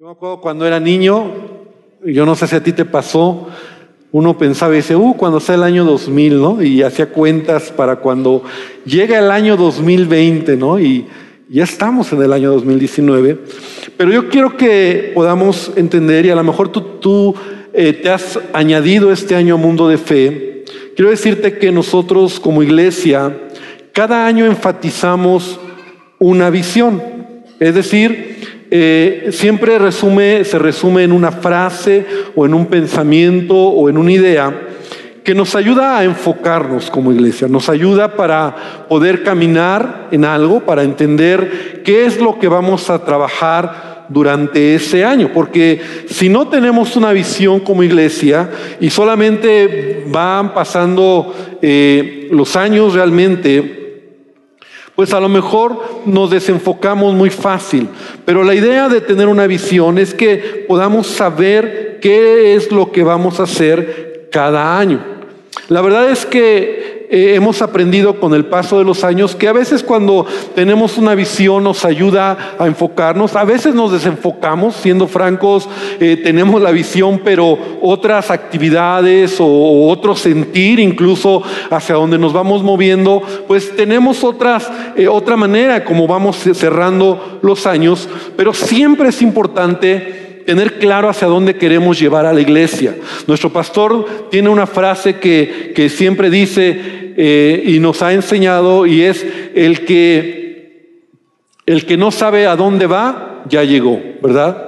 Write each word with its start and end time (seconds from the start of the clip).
Yo 0.00 0.06
me 0.06 0.12
acuerdo 0.12 0.40
cuando 0.40 0.64
era 0.64 0.78
niño, 0.78 1.28
yo 2.04 2.24
no 2.24 2.36
sé 2.36 2.46
si 2.46 2.54
a 2.54 2.62
ti 2.62 2.72
te 2.72 2.84
pasó, 2.84 3.48
uno 4.12 4.38
pensaba 4.38 4.72
y 4.72 4.76
dice, 4.76 4.94
uh, 4.94 5.16
cuando 5.16 5.40
sea 5.40 5.56
el 5.56 5.64
año 5.64 5.84
2000, 5.84 6.40
¿no? 6.40 6.62
Y 6.62 6.84
hacía 6.84 7.06
cuentas 7.06 7.72
para 7.72 7.96
cuando 7.96 8.44
llega 8.84 9.18
el 9.18 9.28
año 9.32 9.56
2020, 9.56 10.56
¿no? 10.56 10.78
Y 10.78 11.08
ya 11.48 11.64
estamos 11.64 12.12
en 12.12 12.22
el 12.22 12.32
año 12.32 12.52
2019. 12.52 13.40
Pero 13.96 14.12
yo 14.12 14.28
quiero 14.28 14.56
que 14.56 15.10
podamos 15.16 15.72
entender, 15.74 16.26
y 16.26 16.30
a 16.30 16.36
lo 16.36 16.44
mejor 16.44 16.68
tú, 16.68 17.34
eh, 17.72 17.92
te 17.92 18.08
has 18.08 18.38
añadido 18.52 19.10
este 19.10 19.34
año 19.34 19.54
a 19.54 19.58
Mundo 19.58 19.88
de 19.88 19.98
Fe, 19.98 20.64
quiero 20.94 21.10
decirte 21.10 21.58
que 21.58 21.72
nosotros 21.72 22.38
como 22.38 22.62
iglesia, 22.62 23.36
cada 23.92 24.26
año 24.26 24.46
enfatizamos 24.46 25.58
una 26.20 26.50
visión. 26.50 27.02
Es 27.58 27.74
decir, 27.74 28.27
eh, 28.70 29.28
siempre 29.32 29.78
resume, 29.78 30.44
se 30.44 30.58
resume 30.58 31.04
en 31.04 31.12
una 31.12 31.32
frase 31.32 32.04
o 32.34 32.44
en 32.44 32.54
un 32.54 32.66
pensamiento 32.66 33.56
o 33.56 33.88
en 33.88 33.96
una 33.96 34.12
idea 34.12 34.68
que 35.24 35.34
nos 35.34 35.54
ayuda 35.54 35.98
a 35.98 36.04
enfocarnos 36.04 36.90
como 36.90 37.12
iglesia, 37.12 37.48
nos 37.48 37.68
ayuda 37.68 38.16
para 38.16 38.86
poder 38.88 39.22
caminar 39.22 40.08
en 40.10 40.24
algo, 40.24 40.60
para 40.60 40.82
entender 40.82 41.82
qué 41.84 42.06
es 42.06 42.18
lo 42.18 42.38
que 42.38 42.48
vamos 42.48 42.88
a 42.88 43.04
trabajar 43.04 44.06
durante 44.08 44.74
ese 44.74 45.04
año, 45.04 45.30
porque 45.34 45.82
si 46.08 46.30
no 46.30 46.48
tenemos 46.48 46.96
una 46.96 47.12
visión 47.12 47.60
como 47.60 47.82
iglesia 47.82 48.48
y 48.80 48.88
solamente 48.88 50.04
van 50.06 50.54
pasando 50.54 51.34
eh, 51.60 52.28
los 52.30 52.56
años 52.56 52.94
realmente, 52.94 53.78
pues 54.98 55.12
a 55.12 55.20
lo 55.20 55.28
mejor 55.28 56.02
nos 56.06 56.30
desenfocamos 56.30 57.14
muy 57.14 57.30
fácil. 57.30 57.88
Pero 58.28 58.44
la 58.44 58.54
idea 58.54 58.90
de 58.90 59.00
tener 59.00 59.26
una 59.26 59.46
visión 59.46 59.96
es 59.96 60.12
que 60.12 60.66
podamos 60.68 61.06
saber 61.06 61.96
qué 62.02 62.54
es 62.56 62.70
lo 62.70 62.92
que 62.92 63.02
vamos 63.02 63.40
a 63.40 63.44
hacer 63.44 64.28
cada 64.30 64.78
año. 64.78 65.02
La 65.70 65.80
verdad 65.80 66.10
es 66.10 66.26
que 66.26 66.77
eh, 67.10 67.34
hemos 67.34 67.62
aprendido 67.62 68.20
con 68.20 68.34
el 68.34 68.44
paso 68.44 68.78
de 68.78 68.84
los 68.84 69.02
años 69.02 69.34
que 69.34 69.48
a 69.48 69.52
veces 69.52 69.82
cuando 69.82 70.26
tenemos 70.54 70.98
una 70.98 71.14
visión 71.14 71.64
nos 71.64 71.86
ayuda 71.86 72.56
a 72.58 72.66
enfocarnos, 72.66 73.34
a 73.34 73.44
veces 73.44 73.74
nos 73.74 73.92
desenfocamos, 73.92 74.76
siendo 74.76 75.06
francos, 75.06 75.68
eh, 76.00 76.20
tenemos 76.22 76.60
la 76.60 76.70
visión, 76.70 77.22
pero 77.24 77.58
otras 77.80 78.30
actividades 78.30 79.40
o, 79.40 79.88
otro 79.88 80.14
sentir, 80.14 80.78
incluso 80.80 81.42
hacia 81.70 81.94
donde 81.94 82.18
nos 82.18 82.34
vamos 82.34 82.62
moviendo, 82.62 83.22
pues 83.46 83.74
tenemos 83.74 84.22
otras, 84.22 84.70
eh, 84.94 85.08
otra 85.08 85.36
manera 85.36 85.84
como 85.84 86.06
vamos 86.06 86.36
cerrando 86.36 87.38
los 87.40 87.66
años, 87.66 88.06
pero 88.36 88.52
siempre 88.52 89.08
es 89.08 89.22
importante 89.22 90.27
tener 90.48 90.78
claro 90.78 91.10
hacia 91.10 91.28
dónde 91.28 91.56
queremos 91.56 92.00
llevar 92.00 92.24
a 92.24 92.32
la 92.32 92.40
iglesia. 92.40 92.96
Nuestro 93.26 93.52
pastor 93.52 94.30
tiene 94.30 94.48
una 94.48 94.66
frase 94.66 95.16
que, 95.16 95.72
que 95.74 95.90
siempre 95.90 96.30
dice, 96.30 97.12
eh, 97.18 97.64
y 97.66 97.80
nos 97.80 98.00
ha 98.00 98.14
enseñado 98.14 98.86
y 98.86 99.02
es 99.02 99.26
el 99.54 99.84
que, 99.84 101.02
el 101.66 101.84
que 101.84 101.98
no 101.98 102.10
sabe 102.10 102.46
a 102.46 102.56
dónde 102.56 102.86
va, 102.86 103.44
ya 103.46 103.62
llegó, 103.62 104.00
¿verdad? 104.22 104.67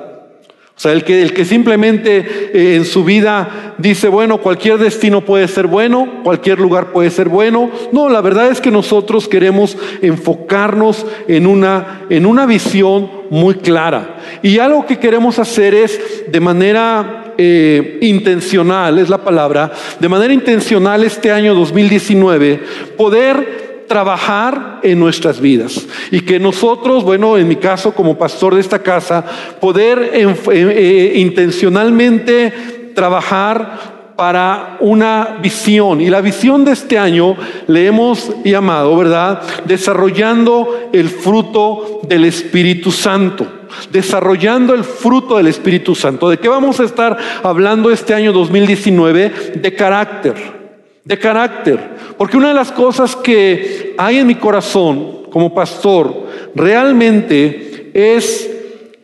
O 0.81 0.83
sea, 0.83 0.93
el 0.93 1.05
que, 1.05 1.45
simplemente 1.45 2.51
eh, 2.55 2.77
en 2.77 2.87
su 2.87 3.05
vida 3.05 3.75
dice, 3.77 4.09
bueno, 4.09 4.39
cualquier 4.39 4.79
destino 4.79 5.21
puede 5.21 5.47
ser 5.47 5.67
bueno, 5.67 6.23
cualquier 6.25 6.59
lugar 6.59 6.91
puede 6.91 7.11
ser 7.11 7.29
bueno. 7.29 7.71
No, 7.93 8.09
la 8.09 8.23
verdad 8.23 8.51
es 8.51 8.63
que 8.63 8.71
nosotros 8.71 9.29
queremos 9.29 9.77
enfocarnos 10.01 11.05
en 11.29 11.47
una, 11.47 12.07
en 12.09 12.25
una 12.25 12.47
visión 12.47 13.11
muy 13.29 13.57
clara. 13.57 14.17
Y 14.43 14.59
algo 14.59 14.87
que 14.87 14.99
queremos 14.99 15.39
hacer 15.39 15.75
es 15.75 16.25
de 16.33 16.41
manera 16.41 17.35
eh, 17.37 17.99
intencional, 18.01 18.99
es 18.99 19.11
la 19.11 19.23
palabra, 19.23 19.73
de 19.99 20.09
manera 20.09 20.33
intencional 20.33 21.05
este 21.05 21.31
año 21.31 21.55
2019, 21.55 22.59
poder 22.97 23.70
trabajar 23.91 24.79
en 24.85 25.01
nuestras 25.01 25.41
vidas 25.41 25.85
y 26.13 26.21
que 26.21 26.39
nosotros, 26.39 27.03
bueno, 27.03 27.37
en 27.37 27.49
mi 27.49 27.57
caso 27.57 27.93
como 27.93 28.17
pastor 28.17 28.55
de 28.55 28.61
esta 28.61 28.79
casa, 28.79 29.25
poder 29.61 30.13
eh, 30.15 30.33
eh, 30.53 31.13
intencionalmente 31.17 32.93
trabajar 32.95 34.13
para 34.17 34.77
una 34.79 35.39
visión. 35.43 36.01
Y 36.01 36.09
la 36.09 36.21
visión 36.21 36.65
de 36.65 36.71
este 36.71 36.99
año 36.99 37.35
le 37.67 37.85
hemos 37.85 38.31
llamado, 38.45 38.97
¿verdad? 38.97 39.43
Desarrollando 39.65 40.89
el 40.93 41.09
fruto 41.09 42.01
del 42.05 42.27
Espíritu 42.27 42.93
Santo 42.93 43.47
desarrollando 43.93 44.75
el 44.75 44.83
fruto 44.83 45.37
del 45.37 45.47
Espíritu 45.47 45.95
Santo. 45.95 46.29
¿De 46.29 46.39
qué 46.39 46.49
vamos 46.49 46.81
a 46.81 46.85
estar 46.85 47.17
hablando 47.43 47.91
este 47.91 48.15
año 48.15 48.33
2019? 48.33 49.53
De 49.55 49.75
carácter, 49.75 50.60
de 51.05 51.19
carácter. 51.19 51.81
Porque 52.17 52.37
una 52.37 52.49
de 52.49 52.55
las 52.55 52.73
cosas 52.73 53.17
que 53.17 53.95
hay 53.99 54.19
en 54.19 54.27
mi 54.27 54.35
corazón 54.35 55.25
como 55.31 55.55
pastor 55.55 56.27
realmente 56.55 57.91
es 57.95 58.51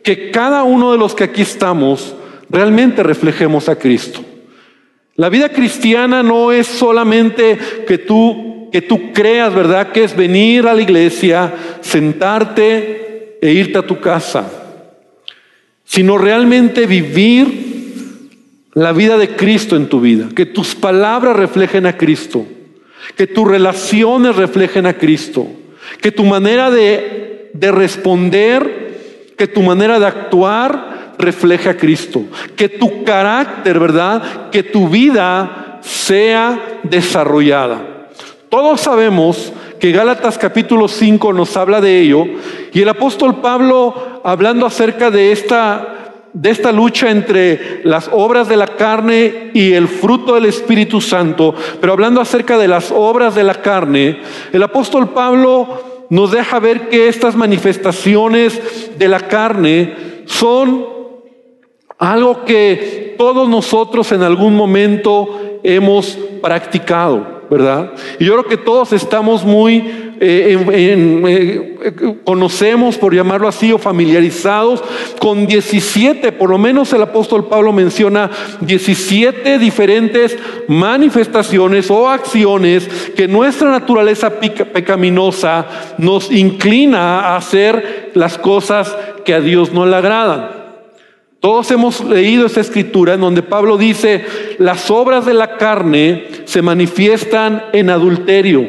que 0.03 0.31
cada 0.31 0.63
uno 0.63 0.91
de 0.91 0.97
los 0.97 1.13
que 1.13 1.25
aquí 1.25 1.41
estamos 1.41 2.15
realmente 2.49 3.03
reflejemos 3.03 3.67
a 3.69 3.77
Cristo. 3.77 4.21
La 5.15 5.29
vida 5.29 5.49
cristiana 5.49 6.21
no 6.21 6.51
es 6.51 6.67
solamente 6.67 7.57
que 7.87 7.97
tú 7.97 8.47
que 8.71 8.81
tú 8.81 9.13
creas, 9.13 9.53
¿verdad? 9.53 9.91
Que 9.91 10.03
es 10.03 10.15
venir 10.15 10.67
a 10.67 10.73
la 10.73 10.81
iglesia, 10.81 11.53
sentarte 11.81 13.37
e 13.41 13.51
irte 13.51 13.77
a 13.77 13.87
tu 13.87 13.99
casa, 13.99 14.49
sino 15.83 16.17
realmente 16.17 16.85
vivir 16.85 17.66
la 18.77 18.91
vida 18.91 19.17
de 19.17 19.35
Cristo 19.35 19.75
en 19.75 19.89
tu 19.89 19.99
vida, 19.99 20.27
que 20.35 20.45
tus 20.45 20.75
palabras 20.75 21.35
reflejen 21.35 21.87
a 21.87 21.97
Cristo, 21.97 22.45
que 23.15 23.25
tus 23.25 23.47
relaciones 23.47 24.35
reflejen 24.35 24.85
a 24.85 24.93
Cristo, 24.93 25.47
que 25.99 26.11
tu 26.11 26.23
manera 26.23 26.69
de, 26.69 27.49
de 27.55 27.71
responder, 27.71 29.33
que 29.35 29.47
tu 29.47 29.63
manera 29.63 29.99
de 29.99 30.05
actuar 30.05 31.15
refleje 31.17 31.69
a 31.69 31.75
Cristo, 31.75 32.25
que 32.55 32.69
tu 32.69 33.03
carácter, 33.03 33.79
¿verdad? 33.79 34.51
Que 34.51 34.61
tu 34.61 34.87
vida 34.87 35.79
sea 35.81 36.79
desarrollada. 36.83 38.09
Todos 38.47 38.81
sabemos 38.81 39.53
que 39.79 39.91
Gálatas 39.91 40.37
capítulo 40.37 40.87
5 40.87 41.33
nos 41.33 41.57
habla 41.57 41.81
de 41.81 41.99
ello. 42.01 42.25
Y 42.71 42.83
el 42.83 42.89
apóstol 42.89 43.41
Pablo, 43.41 44.21
hablando 44.23 44.67
acerca 44.67 45.09
de 45.09 45.31
esta, 45.31 45.96
de 46.33 46.49
esta 46.49 46.71
lucha 46.71 47.09
entre 47.09 47.81
las 47.83 48.09
obras 48.11 48.47
de 48.47 48.57
la 48.57 48.67
carne 48.67 49.51
y 49.53 49.73
el 49.73 49.87
fruto 49.87 50.35
del 50.35 50.45
Espíritu 50.45 51.01
Santo, 51.01 51.55
pero 51.79 51.93
hablando 51.93 52.21
acerca 52.21 52.57
de 52.57 52.67
las 52.67 52.91
obras 52.91 53.35
de 53.35 53.43
la 53.43 53.55
carne, 53.55 54.19
el 54.51 54.63
apóstol 54.63 55.09
Pablo 55.09 56.05
nos 56.09 56.31
deja 56.31 56.59
ver 56.59 56.89
que 56.89 57.07
estas 57.07 57.35
manifestaciones 57.35 58.91
de 58.97 59.07
la 59.07 59.21
carne 59.21 59.95
son 60.25 60.85
algo 61.97 62.45
que 62.45 63.15
todos 63.17 63.49
nosotros 63.49 64.11
en 64.11 64.21
algún 64.21 64.55
momento 64.55 65.59
hemos 65.63 66.17
practicado. 66.41 67.37
¿verdad? 67.49 67.93
Y 68.19 68.25
yo 68.25 68.33
creo 68.33 68.45
que 68.45 68.57
todos 68.57 68.93
estamos 68.93 69.43
muy, 69.43 70.06
eh, 70.19 71.75
eh, 71.79 72.15
conocemos, 72.23 72.97
por 72.97 73.13
llamarlo 73.13 73.47
así, 73.47 73.71
o 73.71 73.77
familiarizados 73.77 74.83
con 75.19 75.47
17, 75.47 76.31
por 76.31 76.49
lo 76.49 76.57
menos 76.57 76.91
el 76.93 77.01
apóstol 77.01 77.47
Pablo 77.47 77.73
menciona 77.73 78.29
17 78.61 79.59
diferentes 79.59 80.37
manifestaciones 80.67 81.89
o 81.91 82.09
acciones 82.09 82.87
que 83.15 83.27
nuestra 83.27 83.69
naturaleza 83.69 84.39
pecaminosa 84.39 85.65
nos 85.97 86.31
inclina 86.31 87.19
a 87.19 87.37
hacer 87.37 88.11
las 88.13 88.37
cosas 88.37 88.95
que 89.25 89.33
a 89.33 89.41
Dios 89.41 89.73
no 89.73 89.85
le 89.85 89.95
agradan. 89.95 90.57
Todos 91.39 91.69
hemos 91.69 92.03
leído 92.03 92.47
esta 92.47 92.61
escritura 92.61 93.13
en 93.13 93.21
donde 93.21 93.43
Pablo 93.43 93.77
dice, 93.77 94.25
las 94.57 94.89
obras 94.89 95.25
de 95.25 95.35
la 95.35 95.57
carne 95.57 96.25
se 96.45 96.63
manifiestan 96.63 97.65
en 97.73 97.91
adulterio, 97.91 98.67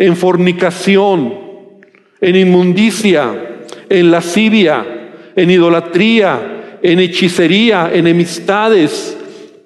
en 0.00 0.16
fornicación, 0.16 1.34
en 2.22 2.34
inmundicia, 2.34 3.58
en 3.86 4.10
lascivia, 4.10 5.12
en 5.36 5.50
idolatría, 5.50 6.78
en 6.82 7.00
hechicería, 7.00 7.90
enemistades, 7.92 9.14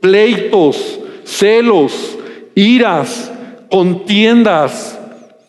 pleitos, 0.00 0.98
celos, 1.22 2.18
iras, 2.56 3.30
contiendas, 3.70 4.98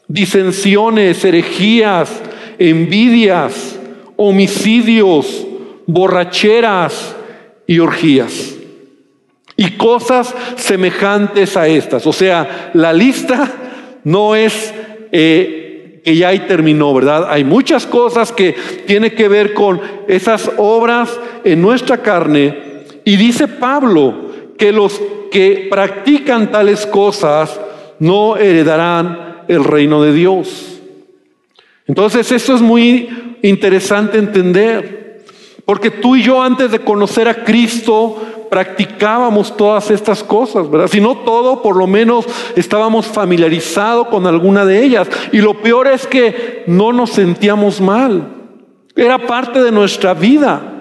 disensiones, 0.08 1.26
herejías, 1.26 2.22
envidias, 2.60 3.80
homicidios, 4.18 5.48
borracheras 5.88 7.16
y 7.66 7.80
orgías. 7.80 8.54
Y 9.58 9.72
cosas 9.72 10.32
semejantes 10.58 11.58
a 11.58 11.68
estas. 11.68 12.06
O 12.06 12.14
sea, 12.14 12.70
la 12.76 12.94
lista 12.94 13.52
no 14.06 14.36
es 14.36 14.75
eh, 15.12 16.02
que 16.04 16.16
ya 16.16 16.30
ahí 16.30 16.40
terminó, 16.48 16.94
¿verdad? 16.94 17.28
Hay 17.30 17.44
muchas 17.44 17.86
cosas 17.88 18.32
que 18.32 18.56
tiene 18.86 19.14
que 19.14 19.28
ver 19.28 19.54
con 19.54 19.82
esas 20.08 20.52
obras 20.58 21.10
en 21.44 21.62
nuestra 21.62 21.98
carne. 21.98 22.84
Y 23.04 23.16
dice 23.16 23.48
Pablo 23.48 24.32
que 24.58 24.72
los 24.72 25.02
que 25.32 25.68
practican 25.70 26.52
tales 26.52 26.86
cosas 26.86 27.60
no 28.00 28.38
heredarán 28.38 29.44
el 29.48 29.64
reino 29.64 30.02
de 30.02 30.14
Dios. 30.14 30.80
Entonces, 31.88 32.32
esto 32.32 32.56
es 32.56 32.62
muy 32.62 33.38
interesante 33.42 34.18
entender, 34.18 35.05
porque 35.66 35.90
tú 35.90 36.16
y 36.16 36.24
yo 36.24 36.42
antes 36.42 36.72
de 36.72 36.80
conocer 36.80 37.28
a 37.28 37.44
Cristo 37.44 38.18
practicábamos 38.50 39.58
todas 39.58 39.90
estas 39.92 40.24
cosas, 40.24 40.70
¿verdad? 40.70 40.88
Si 40.88 41.02
no 41.02 41.18
todo, 41.18 41.62
por 41.62 41.76
lo 41.76 41.88
menos 41.88 42.26
estábamos 42.56 43.08
familiarizados 43.08 44.08
con 44.08 44.28
alguna 44.28 44.66
de 44.66 44.84
ellas. 44.84 45.10
Y 45.32 45.40
lo 45.40 45.62
peor 45.62 45.88
es 45.88 46.08
que 46.08 46.64
no 46.68 46.94
nos 46.94 47.12
sentíamos 47.12 47.82
mal. 47.82 48.28
Era 48.96 49.18
parte 49.26 49.62
de 49.62 49.72
nuestra 49.72 50.14
vida. 50.14 50.72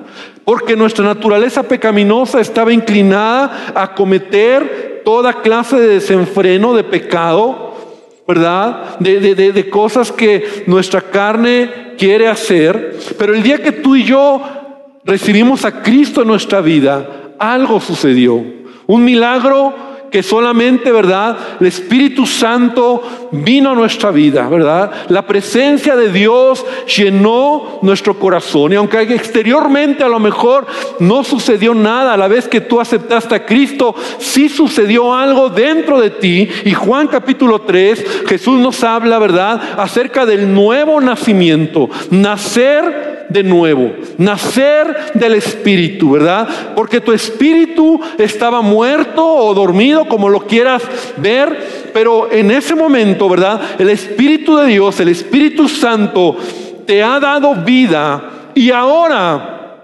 Porque 0.45 0.77
nuestra 0.77 1.05
naturaleza 1.07 1.63
pecaminosa 1.63 2.41
estaba 2.41 2.73
inclinada 2.73 3.73
a 3.75 3.95
cometer 3.95 5.03
toda 5.05 5.41
clase 5.41 5.81
de 5.81 5.89
desenfreno, 5.89 6.75
de 6.75 6.85
pecado, 6.85 7.75
¿verdad? 8.29 8.99
De, 8.99 9.35
de, 9.35 9.71
cosas 9.71 10.13
que 10.13 10.65
nuestra 10.67 11.01
carne 11.01 11.95
quiere 11.97 12.29
hacer. 12.29 12.97
Pero 13.19 13.35
el 13.35 13.43
día 13.43 13.63
que 13.63 13.73
tú 13.73 13.97
y 13.97 14.05
yo 14.05 14.43
recibimos 15.05 15.65
a 15.65 15.83
Cristo 15.83 16.23
en 16.23 16.29
nuestra 16.29 16.61
vida, 16.61 17.35
algo 17.39 17.81
sucedió. 17.81 18.45
Un 18.87 19.05
milagro 19.05 19.75
que 20.15 20.23
solamente, 20.23 20.93
¿verdad? 20.93 21.37
El 21.59 21.67
Espíritu 21.67 22.25
Santo 22.25 23.03
vino 23.33 23.73
a 23.73 23.75
nuestra 23.75 24.13
vida, 24.13 24.49
¿verdad? 24.49 24.93
La 25.09 25.27
presencia 25.27 25.97
de 25.97 26.13
Dios 26.13 26.65
llenó 26.97 27.81
nuestro 27.83 28.17
corazón. 28.17 28.73
Y 28.73 28.77
aunque 28.77 29.03
exteriormente 29.03 30.05
a 30.05 30.09
lo 30.09 30.21
mejor 30.21 30.69
no 31.01 31.25
sucedió 31.25 31.75
nada, 31.75 32.15
a 32.15 32.17
la 32.17 32.29
vez 32.29 32.47
que 32.47 32.61
tú 32.61 32.81
aceptaste 32.81 33.35
a 33.35 33.45
Cristo, 33.45 33.97
sí 34.19 34.49
sucedió 34.49 35.13
algo 35.13 35.49
dentro 35.49 36.01
de 36.01 36.11
ti. 36.11 36.49
Y 36.65 36.75
Juan 36.75 37.09
capítulo 37.09 37.63
3, 37.63 38.23
Jesús 38.29 38.61
nos 38.61 38.85
habla, 38.85 39.19
¿verdad? 39.19 39.61
Acerca 39.79 40.25
del 40.27 40.55
nuevo 40.55 41.01
nacimiento. 41.01 41.91
Nacer 42.13 43.15
de 43.29 43.43
nuevo, 43.43 43.93
nacer 44.19 45.13
del 45.15 45.35
Espíritu, 45.35 46.13
¿verdad? 46.13 46.49
Porque 46.75 47.01
tu 47.01 47.13
espíritu 47.13 48.01
estaba 48.19 48.61
muerto 48.61 49.27
o 49.27 49.55
dormido, 49.55 50.04
como 50.09 50.29
lo 50.29 50.47
quieras 50.47 50.83
ver, 51.17 51.91
pero 51.93 52.31
en 52.31 52.51
ese 52.51 52.75
momento, 52.75 53.29
¿verdad? 53.29 53.61
El 53.79 53.91
Espíritu 53.91 54.57
de 54.57 54.67
Dios, 54.67 54.99
el 55.01 55.09
Espíritu 55.09 55.69
Santo, 55.69 56.37
te 56.87 57.03
ha 57.03 57.19
dado 57.21 57.55
vida 57.55 58.51
y 58.55 58.71
ahora 58.71 59.81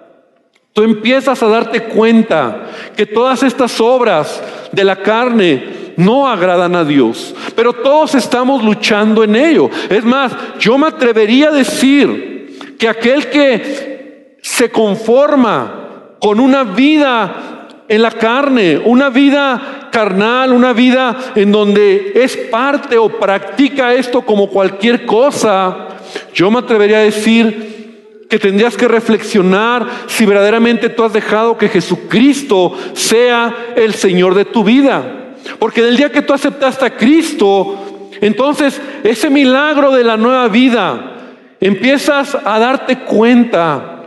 tú 0.72 0.82
empiezas 0.82 1.42
a 1.42 1.48
darte 1.48 1.84
cuenta 1.84 2.66
que 2.96 3.06
todas 3.06 3.42
estas 3.42 3.80
obras 3.80 4.42
de 4.72 4.84
la 4.84 4.96
carne, 4.96 5.80
no 5.96 6.26
agradan 6.26 6.74
a 6.76 6.84
Dios, 6.84 7.34
pero 7.54 7.72
todos 7.72 8.14
estamos 8.14 8.64
luchando 8.64 9.22
en 9.22 9.36
ello. 9.36 9.68
Es 9.88 10.02
más, 10.04 10.32
yo 10.58 10.78
me 10.78 10.86
atrevería 10.86 11.48
a 11.48 11.52
decir 11.52 12.76
que 12.78 12.88
aquel 12.88 13.28
que 13.28 14.38
se 14.40 14.70
conforma 14.70 16.16
con 16.18 16.40
una 16.40 16.64
vida 16.64 17.59
en 17.90 18.02
la 18.02 18.12
carne, 18.12 18.80
una 18.84 19.10
vida 19.10 19.88
carnal, 19.90 20.52
una 20.52 20.72
vida 20.72 21.32
en 21.34 21.50
donde 21.50 22.12
es 22.14 22.36
parte 22.36 22.96
o 22.96 23.08
practica 23.08 23.92
esto 23.92 24.22
como 24.22 24.48
cualquier 24.48 25.04
cosa, 25.04 25.88
yo 26.32 26.52
me 26.52 26.60
atrevería 26.60 26.98
a 26.98 27.02
decir 27.02 28.26
que 28.30 28.38
tendrías 28.38 28.76
que 28.76 28.86
reflexionar 28.86 29.88
si 30.06 30.24
verdaderamente 30.24 30.88
tú 30.88 31.02
has 31.02 31.12
dejado 31.12 31.58
que 31.58 31.68
Jesucristo 31.68 32.78
sea 32.92 33.72
el 33.74 33.92
Señor 33.94 34.36
de 34.36 34.44
tu 34.44 34.62
vida. 34.62 35.34
Porque 35.58 35.82
del 35.82 35.96
día 35.96 36.12
que 36.12 36.22
tú 36.22 36.32
aceptaste 36.32 36.84
a 36.84 36.96
Cristo, 36.96 38.08
entonces 38.20 38.80
ese 39.02 39.28
milagro 39.30 39.90
de 39.90 40.04
la 40.04 40.16
nueva 40.16 40.46
vida, 40.46 41.16
empiezas 41.60 42.36
a 42.36 42.60
darte 42.60 43.00
cuenta 43.00 44.04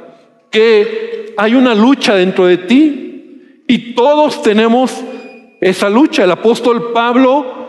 que 0.50 1.33
hay 1.35 1.53
una 1.53 1.75
lucha 1.75 2.15
dentro 2.15 2.45
de 2.45 2.59
ti 2.59 3.09
y 3.68 3.94
todos 3.94 4.42
tenemos 4.42 4.94
esa 5.62 5.89
lucha. 5.89 6.24
El 6.24 6.31
apóstol 6.31 6.92
Pablo 6.94 7.63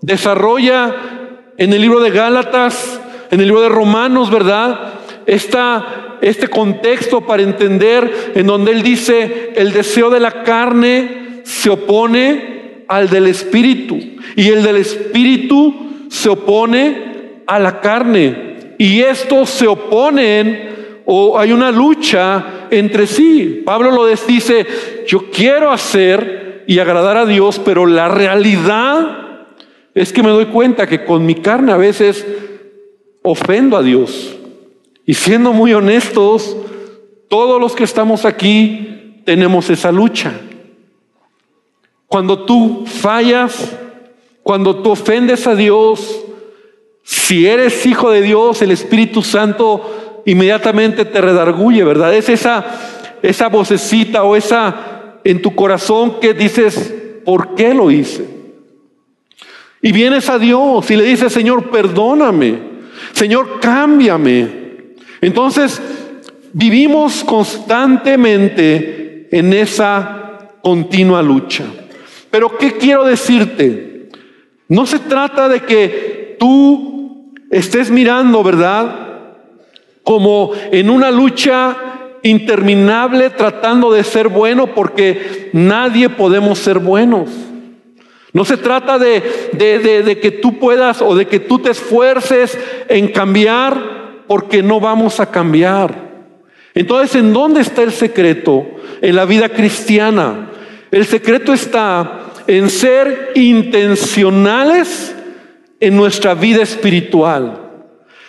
desarrolla 0.00 0.94
en 1.56 1.72
el 1.72 1.80
libro 1.80 2.00
de 2.00 2.10
Gálatas, 2.10 3.00
en 3.30 3.40
el 3.40 3.46
libro 3.46 3.62
de 3.62 3.68
Romanos, 3.68 4.30
¿verdad? 4.30 4.94
Este 5.26 6.48
contexto 6.48 7.22
para 7.22 7.42
entender 7.42 8.32
en 8.34 8.46
donde 8.46 8.72
él 8.72 8.82
dice, 8.82 9.52
el 9.56 9.72
deseo 9.72 10.10
de 10.10 10.20
la 10.20 10.42
carne 10.42 11.40
se 11.44 11.70
opone 11.70 12.84
al 12.88 13.08
del 13.08 13.26
espíritu 13.26 13.98
y 14.36 14.48
el 14.48 14.62
del 14.62 14.76
espíritu 14.76 15.74
se 16.08 16.28
opone 16.28 17.42
a 17.46 17.58
la 17.58 17.80
carne 17.80 18.74
y 18.78 19.00
estos 19.00 19.50
se 19.50 19.66
oponen 19.66 21.02
o 21.04 21.38
hay 21.38 21.52
una 21.52 21.70
lucha 21.70 22.44
entre 22.70 23.06
sí. 23.06 23.62
Pablo 23.64 23.90
lo 23.90 24.06
dice, 24.06 24.66
yo 25.06 25.30
quiero 25.30 25.70
hacer 25.70 26.64
y 26.66 26.78
agradar 26.78 27.16
a 27.16 27.26
Dios, 27.26 27.60
pero 27.64 27.86
la 27.86 28.08
realidad 28.08 29.26
es 29.94 30.12
que 30.12 30.22
me 30.22 30.30
doy 30.30 30.46
cuenta 30.46 30.86
que 30.86 31.04
con 31.04 31.24
mi 31.24 31.36
carne 31.36 31.72
a 31.72 31.76
veces 31.76 32.26
ofendo 33.22 33.76
a 33.76 33.82
Dios. 33.82 34.36
Y 35.04 35.14
siendo 35.14 35.52
muy 35.52 35.72
honestos, 35.72 36.56
todos 37.28 37.60
los 37.60 37.74
que 37.74 37.84
estamos 37.84 38.24
aquí 38.24 39.22
tenemos 39.24 39.70
esa 39.70 39.92
lucha. 39.92 40.32
Cuando 42.06 42.44
tú 42.44 42.84
fallas, 42.86 43.76
cuando 44.42 44.82
tú 44.82 44.90
ofendes 44.90 45.46
a 45.46 45.54
Dios, 45.54 46.24
si 47.02 47.46
eres 47.46 47.86
hijo 47.86 48.10
de 48.10 48.22
Dios, 48.22 48.62
el 48.62 48.70
Espíritu 48.70 49.22
Santo 49.22 50.05
inmediatamente 50.26 51.06
te 51.06 51.20
redarguye, 51.20 51.84
¿verdad? 51.84 52.14
Es 52.14 52.28
esa, 52.28 52.64
esa 53.22 53.48
vocecita 53.48 54.24
o 54.24 54.36
esa 54.36 55.18
en 55.24 55.40
tu 55.40 55.54
corazón 55.54 56.20
que 56.20 56.34
dices, 56.34 56.94
¿por 57.24 57.54
qué 57.54 57.72
lo 57.72 57.90
hice? 57.90 58.26
Y 59.80 59.92
vienes 59.92 60.28
a 60.28 60.38
Dios 60.38 60.90
y 60.90 60.96
le 60.96 61.04
dices, 61.04 61.32
Señor, 61.32 61.70
perdóname, 61.70 62.58
Señor, 63.12 63.60
cámbiame. 63.60 64.66
Entonces, 65.20 65.80
vivimos 66.52 67.24
constantemente 67.24 69.28
en 69.30 69.52
esa 69.52 70.50
continua 70.62 71.22
lucha. 71.22 71.64
Pero 72.30 72.56
¿qué 72.58 72.72
quiero 72.72 73.04
decirte? 73.04 74.08
No 74.68 74.86
se 74.86 74.98
trata 74.98 75.48
de 75.48 75.60
que 75.60 76.36
tú 76.38 77.32
estés 77.50 77.90
mirando, 77.90 78.42
¿verdad? 78.42 79.05
Como 80.06 80.52
en 80.70 80.88
una 80.88 81.10
lucha 81.10 81.76
interminable 82.22 83.30
tratando 83.30 83.90
de 83.90 84.04
ser 84.04 84.28
bueno 84.28 84.68
porque 84.68 85.50
nadie 85.52 86.08
podemos 86.08 86.60
ser 86.60 86.78
buenos. 86.78 87.28
No 88.32 88.44
se 88.44 88.56
trata 88.56 89.00
de, 89.00 89.20
de, 89.52 90.18
que 90.20 90.30
tú 90.30 90.60
puedas 90.60 91.02
o 91.02 91.16
de 91.16 91.26
que 91.26 91.40
tú 91.40 91.58
te 91.58 91.72
esfuerces 91.72 92.56
en 92.88 93.08
cambiar 93.08 94.22
porque 94.28 94.62
no 94.62 94.78
vamos 94.78 95.18
a 95.18 95.28
cambiar. 95.28 96.06
Entonces, 96.72 97.16
¿en 97.16 97.32
dónde 97.32 97.62
está 97.62 97.82
el 97.82 97.90
secreto 97.90 98.64
en 99.02 99.16
la 99.16 99.24
vida 99.24 99.48
cristiana? 99.48 100.50
El 100.92 101.04
secreto 101.04 101.52
está 101.52 102.20
en 102.46 102.70
ser 102.70 103.32
intencionales 103.34 105.16
en 105.80 105.96
nuestra 105.96 106.34
vida 106.34 106.62
espiritual. 106.62 107.65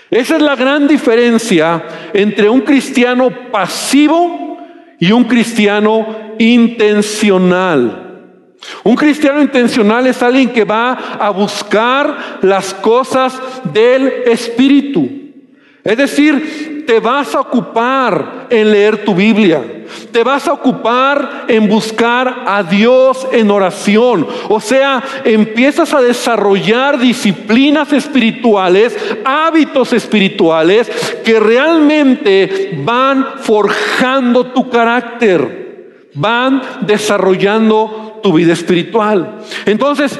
Esa 0.09 0.37
es 0.37 0.41
la 0.41 0.55
gran 0.55 0.87
diferencia 0.87 1.83
entre 2.13 2.49
un 2.49 2.61
cristiano 2.61 3.29
pasivo 3.51 4.57
y 4.99 5.11
un 5.11 5.25
cristiano 5.25 6.35
intencional. 6.39 8.03
Un 8.83 8.95
cristiano 8.95 9.41
intencional 9.41 10.07
es 10.07 10.21
alguien 10.23 10.49
que 10.49 10.63
va 10.63 11.17
a 11.19 11.29
buscar 11.29 12.39
las 12.41 12.73
cosas 12.73 13.39
del 13.73 14.07
Espíritu. 14.25 15.09
Es 15.83 15.97
decir, 15.97 16.76
te 16.87 17.01
vas 17.01 17.35
a 17.35 17.41
ocupar 17.41 18.47
en 18.49 18.71
leer 18.71 19.03
tu 19.03 19.13
Biblia. 19.13 19.61
Te 20.11 20.23
vas 20.23 20.47
a 20.47 20.53
ocupar 20.53 21.43
en 21.49 21.67
buscar 21.67 22.43
a 22.47 22.63
Dios 22.63 23.27
en 23.33 23.51
oración. 23.51 24.25
O 24.47 24.61
sea, 24.61 25.03
empiezas 25.25 25.93
a 25.93 26.01
desarrollar 26.01 26.97
disciplinas 26.97 27.91
espirituales, 27.91 28.97
hábitos 29.25 29.91
espirituales 29.91 30.89
que 31.25 31.39
realmente 31.41 32.79
van 32.85 33.33
forjando 33.41 34.47
tu 34.47 34.69
carácter, 34.69 36.07
van 36.13 36.61
desarrollando 36.81 38.21
tu 38.23 38.31
vida 38.31 38.53
espiritual. 38.53 39.39
Entonces, 39.65 40.17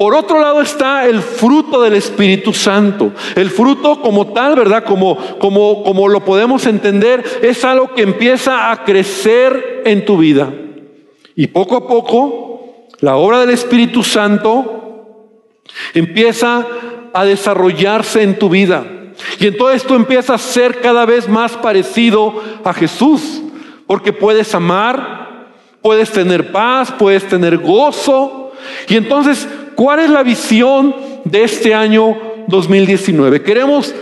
Por 0.00 0.14
otro 0.14 0.40
lado 0.40 0.62
está 0.62 1.06
el 1.06 1.20
fruto 1.20 1.82
del 1.82 1.92
Espíritu 1.92 2.54
Santo. 2.54 3.12
El 3.36 3.50
fruto 3.50 4.00
como 4.00 4.28
tal, 4.32 4.56
¿verdad? 4.56 4.82
Como, 4.82 5.14
como, 5.38 5.82
como 5.84 6.08
lo 6.08 6.24
podemos 6.24 6.64
entender, 6.64 7.22
es 7.42 7.62
algo 7.66 7.92
que 7.94 8.00
empieza 8.00 8.70
a 8.70 8.82
crecer 8.82 9.82
en 9.84 10.06
tu 10.06 10.16
vida. 10.16 10.54
Y 11.36 11.48
poco 11.48 11.76
a 11.76 11.86
poco, 11.86 12.86
la 13.00 13.16
obra 13.16 13.40
del 13.40 13.50
Espíritu 13.50 14.02
Santo 14.02 15.26
empieza 15.92 16.66
a 17.12 17.24
desarrollarse 17.26 18.22
en 18.22 18.38
tu 18.38 18.48
vida. 18.48 18.86
Y 19.38 19.48
entonces 19.48 19.82
tú 19.82 19.96
empiezas 19.96 20.30
a 20.30 20.50
ser 20.50 20.80
cada 20.80 21.04
vez 21.04 21.28
más 21.28 21.58
parecido 21.58 22.42
a 22.64 22.72
Jesús, 22.72 23.42
porque 23.86 24.14
puedes 24.14 24.54
amar, 24.54 25.50
puedes 25.82 26.10
tener 26.10 26.52
paz, 26.52 26.90
puedes 26.90 27.28
tener 27.28 27.58
gozo. 27.58 28.52
Y 28.88 28.96
entonces, 28.96 29.46
¿cuál 29.80 30.00
es 30.00 30.10
la 30.10 30.22
visión 30.22 30.94
de 31.24 31.42
este 31.42 31.72
año 31.72 32.14
2019? 32.48 33.40
Queremos 33.40 33.94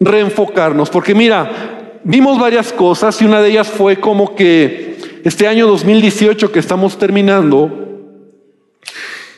reenfocarnos, 0.00 0.88
porque 0.88 1.14
mira, 1.14 2.00
vimos 2.02 2.40
varias 2.40 2.72
cosas 2.72 3.20
y 3.20 3.26
una 3.26 3.42
de 3.42 3.50
ellas 3.50 3.68
fue 3.68 4.00
como 4.00 4.34
que 4.34 4.96
este 5.22 5.46
año 5.46 5.66
2018 5.66 6.50
que 6.50 6.58
estamos 6.58 6.96
terminando, 6.96 7.70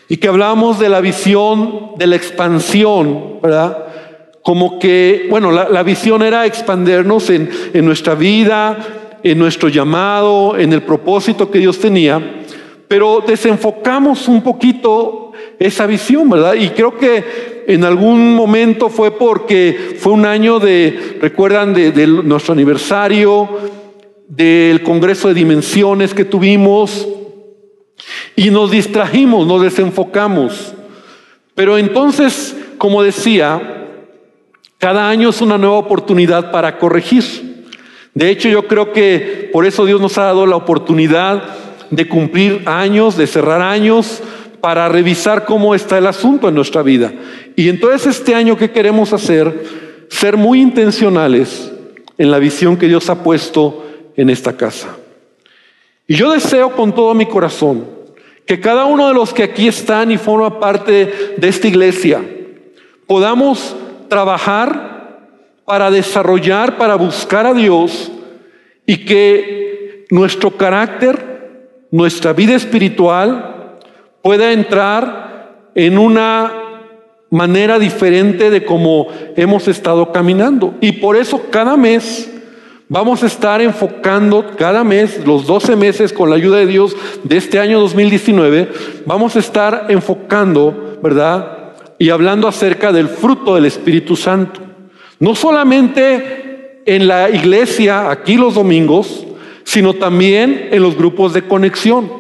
y 0.09 0.19
que 0.19 0.29
hablamos 0.29 0.79
de 0.79 0.89
la 0.89 1.01
visión 1.01 1.97
de 1.99 2.07
la 2.07 2.15
expansión, 2.15 3.41
¿verdad? 3.43 3.87
Como 4.43 4.79
que, 4.79 5.27
bueno, 5.29 5.51
la, 5.51 5.83
visión 5.83 6.23
era 6.23 6.47
expandernos 6.47 7.31
en, 7.31 7.51
en 7.73 7.85
nuestra 7.85 8.15
vida, 8.15 8.79
en 9.25 9.39
nuestro 9.41 9.69
llamado, 9.69 10.57
en 10.57 10.73
el 10.73 10.85
propósito 10.85 11.51
que 11.51 11.59
Dios 11.59 11.81
tenía, 11.81 12.45
pero 12.87 13.25
desenfocamos 13.27 14.29
un 14.29 14.41
poquito 14.41 15.24
esa 15.59 15.87
visión, 15.87 16.29
¿verdad? 16.31 16.55
Y 16.55 16.71
creo 16.71 16.97
que 16.97 17.65
en 17.67 17.85
algún 17.85 18.35
momento 18.35 18.89
fue 18.89 19.13
porque 19.13 19.97
fue 19.99 20.13
un 20.13 20.27
año 20.27 20.59
de, 20.59 21.19
recuerdan, 21.21 21.73
de, 21.75 22.07
nuestro 22.07 22.53
aniversario, 22.53 23.49
del 24.29 24.83
Congreso 24.83 25.29
de 25.29 25.35
Dimensiones 25.35 26.15
que 26.15 26.25
tuvimos, 26.25 27.09
y 28.37 28.51
nos 28.51 28.71
distrajimos, 28.71 29.47
nos 29.47 29.63
desenfocamos. 29.63 30.75
Pero 31.55 31.79
entonces, 31.79 32.57
como 32.79 33.03
decía, 33.03 33.87
cada 34.79 35.09
año 35.09 35.31
es 35.31 35.41
una 35.41 35.57
nueva 35.57 35.77
oportunidad 35.77 36.51
para 36.51 36.79
corregir. 36.79 37.25
De 38.13 38.31
hecho, 38.31 38.49
yo 38.49 38.67
creo 38.67 38.93
que 38.93 39.51
por 39.53 39.67
eso 39.67 39.87
Dios 39.87 40.01
nos 40.01 40.19
ha 40.19 40.25
dado 40.25 40.47
la 40.47 40.57
oportunidad 40.57 41.43
de 41.91 42.09
cumplir 42.09 42.63
años, 42.67 43.17
de 43.17 43.27
cerrar 43.27 43.61
años, 43.61 44.23
para 44.65 44.89
revisar 44.89 45.45
cómo 45.45 45.75
está 45.75 45.99
el 45.99 46.07
asunto 46.07 46.49
en 46.49 46.55
nuestra 46.55 46.81
vida. 46.81 47.13
Y 47.55 47.69
entonces 47.69 48.17
este 48.17 48.35
año, 48.35 48.57
¿qué 48.57 48.71
queremos 48.71 49.13
hacer? 49.13 49.63
Ser 50.09 50.39
muy 50.39 50.59
intencionales 50.59 51.71
en 52.17 52.31
la 52.31 52.39
visión 52.39 52.79
que 52.79 52.89
Dios 52.89 53.11
ha 53.11 53.23
puesto 53.23 53.85
en 54.17 54.31
esta 54.31 54.57
casa. 54.57 54.97
Y 56.07 56.15
yo 56.15 56.33
deseo 56.33 56.73
con 56.73 56.95
todo 56.95 57.13
mi 57.13 57.27
corazón 57.27 57.87
que 58.47 58.59
cada 58.59 58.87
uno 58.87 59.09
de 59.09 59.13
los 59.13 59.35
que 59.35 59.43
aquí 59.43 59.69
están 59.69 60.11
y 60.11 60.17
forma 60.17 60.59
parte 60.59 61.35
de 61.37 61.47
esta 61.47 61.69
iglesia 61.69 62.25
podamos 63.07 63.77
trabajar 64.09 65.29
para 65.67 65.91
desarrollar, 65.91 66.79
para 66.79 66.95
buscar 66.95 67.45
a 67.45 67.53
Dios 67.53 68.11
y 68.87 69.05
que 69.05 70.07
nuestro 70.09 70.53
carácter, 70.53 71.67
nuestra 71.91 72.33
vida 72.33 72.55
espiritual 72.55 73.54
pueda 74.25 74.53
entrar 74.53 75.69
en 75.75 75.99
una 75.99 76.51
manera 77.29 77.79
diferente 77.79 78.49
de 78.49 78.65
cómo 78.65 79.09
hemos 79.37 79.69
estado 79.69 80.13
caminando. 80.13 80.77
Y 80.81 80.93
por 80.93 81.15
eso 81.17 81.43
cada 81.51 81.77
mes 81.77 82.33
vamos 82.89 83.23
a 83.23 83.27
estar 83.27 83.61
enfocando, 83.61 84.57
cada 84.57 84.83
mes, 84.83 85.21
los 85.27 85.47
12 85.47 85.77
meses 85.77 86.11
con 86.15 86.31
la 86.31 86.37
ayuda 86.37 86.57
de 86.57 86.67
Dios 86.67 86.97
de 87.23 87.37
este 87.37 87.59
año 87.59 87.79
2019, 87.81 88.71
vamos 89.05 89.37
a 89.37 89.41
estar 89.41 89.89
enfocando, 89.91 90.99
¿verdad? 91.03 91.75
Y 91.99 92.09
hablando 92.09 92.49
acerca 92.49 92.93
del 92.93 93.09
fruto 93.09 93.57
del 93.57 93.67
Espíritu 93.67 94.17
Santo. 94.17 94.63
No 95.19 95.35
solamente 95.35 96.81
en 96.87 97.09
la 97.09 97.29
iglesia, 97.29 98.11
aquí 98.11 98.39
los 98.39 98.55
domingos, 98.55 99.27
sino 99.65 99.93
también 99.93 100.71
en 100.73 100.83
los 100.83 100.97
grupos 100.97 101.35
de 101.35 101.43
conexión. 101.43 102.11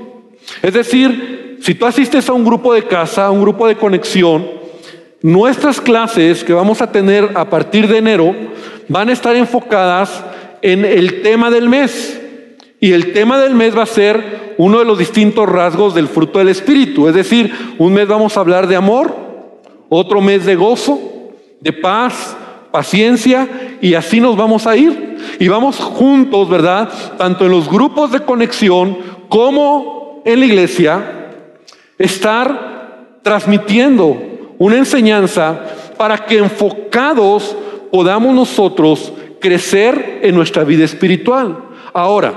Es 0.63 0.75
decir, 0.75 1.34
si 1.64 1.75
tú 1.75 1.87
asistes 1.87 2.28
a 2.28 2.35
un 2.35 2.44
grupo 2.44 2.75
de 2.75 2.83
casa, 2.83 3.25
a 3.25 3.30
un 3.30 3.40
grupo 3.40 3.66
de 3.66 3.76
conexión, 3.76 4.47
nuestras 5.23 5.80
clases 5.80 6.44
que 6.44 6.52
vamos 6.52 6.83
a 6.83 6.92
tener 6.92 7.30
a 7.35 7.49
partir 7.49 7.88
de 7.88 7.97
enero 7.97 8.37
van 8.87 9.09
a 9.09 9.14
estar 9.14 9.35
enfocadas 9.35 10.23
en 10.61 10.85
el 10.85 11.23
tema 11.23 11.50
del 11.50 11.71
mes. 11.71 12.21
Y 12.80 12.92
el 12.92 13.14
tema 13.14 13.38
del 13.38 13.54
mes 13.54 13.75
va 13.75 13.85
a 13.85 13.87
ser 13.87 14.56
uno 14.59 14.78
de 14.78 14.85
los 14.85 14.99
distintos 14.99 15.49
rasgos 15.49 15.94
del 15.94 16.09
fruto 16.09 16.38
del 16.38 16.50
Espíritu. 16.50 17.09
Es 17.09 17.14
decir, 17.14 17.50
un 17.78 17.94
mes 17.94 18.06
vamos 18.06 18.37
a 18.37 18.40
hablar 18.40 18.66
de 18.66 18.76
amor, 18.76 19.16
otro 19.88 20.21
mes 20.21 20.44
de 20.44 20.56
gozo, 20.56 21.00
de 21.62 21.73
paz, 21.73 22.37
paciencia 22.71 23.78
y 23.80 23.94
así 23.94 24.21
nos 24.21 24.37
vamos 24.37 24.66
a 24.66 24.76
ir. 24.76 25.16
Y 25.38 25.49
vamos 25.49 25.76
juntos, 25.76 26.47
¿verdad? 26.47 26.92
Tanto 27.16 27.47
en 27.47 27.52
los 27.52 27.71
grupos 27.71 28.12
de 28.12 28.21
conexión 28.21 28.99
como 29.30 30.21
en 30.26 30.40
la 30.40 30.44
iglesia, 30.44 31.24
estar 31.99 33.19
transmitiendo 33.23 34.55
una 34.59 34.77
enseñanza 34.77 35.61
para 35.97 36.19
que 36.19 36.39
enfocados 36.39 37.57
podamos 37.91 38.35
nosotros 38.35 39.13
crecer 39.41 40.21
en 40.23 40.35
nuestra 40.35 40.65
vida 40.65 40.85
espiritual. 40.85 41.57
Ahora, 41.93 42.35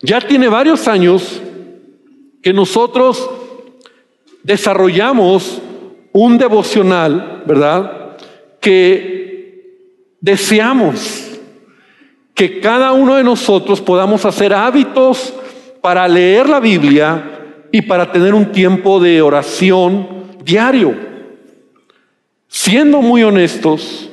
ya 0.00 0.20
tiene 0.20 0.48
varios 0.48 0.88
años 0.88 1.40
que 2.42 2.52
nosotros 2.52 3.28
desarrollamos 4.42 5.60
un 6.12 6.38
devocional, 6.38 7.42
¿verdad? 7.46 8.16
Que 8.60 9.22
Deseamos 10.22 11.32
que 12.32 12.60
cada 12.60 12.92
uno 12.92 13.16
de 13.16 13.24
nosotros 13.24 13.80
podamos 13.80 14.24
hacer 14.24 14.54
hábitos 14.54 15.34
para 15.80 16.06
leer 16.06 16.48
la 16.48 16.60
Biblia 16.60 17.31
y 17.72 17.82
para 17.82 18.12
tener 18.12 18.34
un 18.34 18.52
tiempo 18.52 19.00
de 19.00 19.22
oración 19.22 20.06
diario. 20.44 20.94
Siendo 22.46 23.00
muy 23.00 23.24
honestos, 23.24 24.10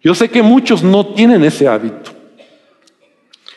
yo 0.00 0.14
sé 0.14 0.30
que 0.30 0.42
muchos 0.42 0.82
no 0.82 1.06
tienen 1.08 1.44
ese 1.44 1.68
hábito. 1.68 2.10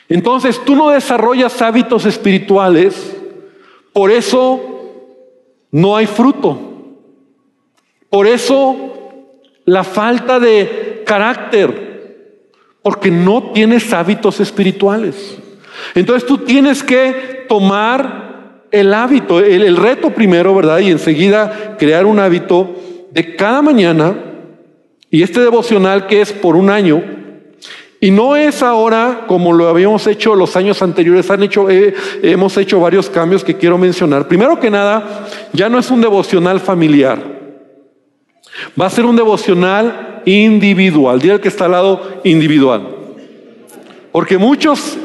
Entonces 0.09 0.61
tú 0.65 0.75
no 0.75 0.89
desarrollas 0.89 1.61
hábitos 1.61 2.05
espirituales, 2.05 3.15
por 3.93 4.11
eso 4.11 4.59
no 5.71 5.95
hay 5.95 6.05
fruto. 6.05 6.59
Por 8.09 8.27
eso 8.27 8.75
la 9.63 9.85
falta 9.85 10.37
de 10.37 11.03
carácter, 11.05 12.49
porque 12.81 13.09
no 13.09 13.51
tienes 13.53 13.93
hábitos 13.93 14.41
espirituales. 14.41 15.37
Entonces 15.95 16.27
tú 16.27 16.39
tienes 16.39 16.83
que 16.83 17.45
tomar 17.47 18.20
el 18.71 18.93
hábito, 18.93 19.39
el, 19.39 19.75
reto 19.77 20.11
primero, 20.11 20.55
¿verdad? 20.55 20.79
Y 20.79 20.91
enseguida 20.91 21.75
crear 21.77 22.05
un 22.05 22.19
hábito 22.19 22.75
de 23.11 23.35
cada 23.35 23.61
mañana 23.61 24.15
y 25.09 25.23
este 25.23 25.41
devocional 25.41 26.07
que 26.07 26.21
es 26.21 26.31
por 26.31 26.55
un 26.55 26.69
año. 26.69 27.03
Y 27.99 28.09
no 28.09 28.35
es 28.35 28.63
ahora 28.63 29.25
como 29.27 29.53
lo 29.53 29.67
habíamos 29.67 30.07
hecho 30.07 30.33
los 30.33 30.55
años 30.55 30.81
anteriores, 30.81 31.29
han 31.29 31.43
hecho, 31.43 31.69
eh, 31.69 31.93
hemos 32.23 32.57
hecho 32.57 32.79
varios 32.79 33.09
cambios 33.09 33.43
que 33.43 33.57
quiero 33.57 33.77
mencionar. 33.77 34.27
Primero 34.27 34.59
que 34.59 34.71
nada, 34.71 35.27
ya 35.53 35.69
no 35.69 35.77
es 35.77 35.91
un 35.91 36.01
devocional 36.01 36.59
familiar. 36.59 37.19
Va 38.79 38.87
a 38.87 38.89
ser 38.89 39.05
un 39.05 39.15
devocional 39.15 40.21
individual. 40.25 41.19
Dile 41.19 41.33
al 41.33 41.41
que 41.41 41.49
está 41.49 41.65
al 41.65 41.71
lado, 41.71 42.21
individual. 42.23 42.87
Porque 44.11 44.37
muchos 44.37 44.97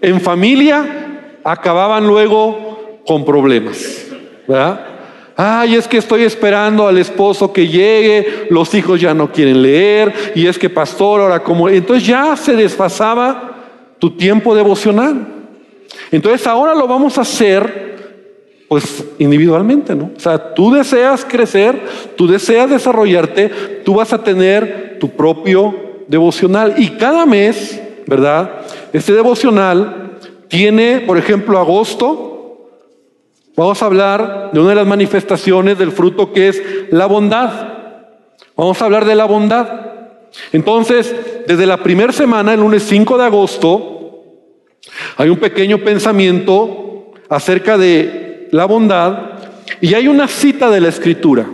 en 0.00 0.20
familia 0.20 1.40
acababan 1.42 2.06
luego 2.06 2.65
con 3.06 3.24
problemas. 3.24 4.06
¿Verdad? 4.46 4.86
Ay, 5.36 5.74
es 5.74 5.86
que 5.86 5.98
estoy 5.98 6.22
esperando 6.22 6.88
al 6.88 6.96
esposo 6.96 7.52
que 7.52 7.68
llegue, 7.68 8.46
los 8.48 8.72
hijos 8.74 9.00
ya 9.00 9.12
no 9.12 9.30
quieren 9.30 9.62
leer, 9.62 10.32
y 10.34 10.46
es 10.46 10.58
que 10.58 10.70
pastor, 10.70 11.20
ahora 11.20 11.42
como... 11.42 11.68
Entonces 11.68 12.06
ya 12.06 12.34
se 12.36 12.56
desfasaba 12.56 13.56
tu 13.98 14.16
tiempo 14.16 14.54
devocional. 14.54 15.26
Entonces 16.10 16.46
ahora 16.46 16.74
lo 16.74 16.86
vamos 16.86 17.18
a 17.18 17.22
hacer 17.22 17.86
pues 18.68 19.04
individualmente, 19.18 19.94
¿no? 19.94 20.10
O 20.16 20.20
sea, 20.20 20.54
tú 20.54 20.72
deseas 20.72 21.24
crecer, 21.24 21.80
tú 22.16 22.26
deseas 22.26 22.68
desarrollarte, 22.68 23.48
tú 23.84 23.94
vas 23.94 24.12
a 24.12 24.24
tener 24.24 24.96
tu 24.98 25.10
propio 25.10 26.02
devocional. 26.08 26.74
Y 26.76 26.90
cada 26.90 27.26
mes, 27.26 27.80
¿verdad? 28.06 28.62
Este 28.92 29.12
devocional 29.12 30.18
tiene, 30.48 31.00
por 31.00 31.16
ejemplo, 31.16 31.58
agosto, 31.58 32.35
Vamos 33.56 33.82
a 33.82 33.86
hablar 33.86 34.50
de 34.52 34.60
una 34.60 34.70
de 34.70 34.76
las 34.76 34.86
manifestaciones 34.86 35.78
del 35.78 35.90
fruto 35.90 36.30
que 36.30 36.48
es 36.48 36.62
la 36.90 37.06
bondad. 37.06 37.50
Vamos 38.54 38.80
a 38.80 38.84
hablar 38.84 39.06
de 39.06 39.14
la 39.14 39.24
bondad. 39.24 39.66
Entonces, 40.52 41.14
desde 41.46 41.64
la 41.64 41.78
primera 41.78 42.12
semana, 42.12 42.52
el 42.52 42.60
lunes 42.60 42.82
5 42.82 43.16
de 43.16 43.24
agosto, 43.24 44.22
hay 45.16 45.30
un 45.30 45.38
pequeño 45.38 45.78
pensamiento 45.78 47.12
acerca 47.30 47.78
de 47.78 48.48
la 48.52 48.66
bondad 48.66 49.18
y 49.80 49.94
hay 49.94 50.06
una 50.06 50.28
cita 50.28 50.70
de 50.70 50.82
la 50.82 50.88
escritura. 50.88 51.46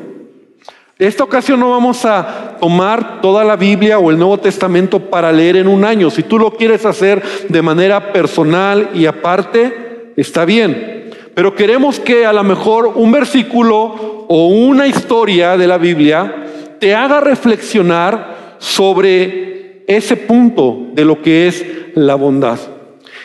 Esta 0.98 1.22
ocasión 1.22 1.60
no 1.60 1.70
vamos 1.70 2.04
a 2.04 2.56
tomar 2.60 3.20
toda 3.20 3.44
la 3.44 3.54
Biblia 3.54 4.00
o 4.00 4.10
el 4.10 4.18
Nuevo 4.18 4.38
Testamento 4.38 4.98
para 4.98 5.30
leer 5.30 5.56
en 5.56 5.68
un 5.68 5.84
año. 5.84 6.10
Si 6.10 6.24
tú 6.24 6.36
lo 6.36 6.50
quieres 6.50 6.84
hacer 6.84 7.22
de 7.48 7.62
manera 7.62 8.12
personal 8.12 8.90
y 8.92 9.06
aparte, 9.06 10.12
está 10.16 10.44
bien. 10.44 11.01
Pero 11.34 11.54
queremos 11.54 11.98
que 11.98 12.26
a 12.26 12.32
lo 12.32 12.44
mejor 12.44 12.92
un 12.94 13.10
versículo 13.10 14.26
o 14.28 14.48
una 14.48 14.86
historia 14.86 15.56
de 15.56 15.66
la 15.66 15.78
Biblia 15.78 16.44
te 16.78 16.94
haga 16.94 17.20
reflexionar 17.20 18.56
sobre 18.58 19.84
ese 19.86 20.16
punto 20.16 20.88
de 20.92 21.04
lo 21.04 21.22
que 21.22 21.48
es 21.48 21.64
la 21.94 22.14
bondad. 22.14 22.58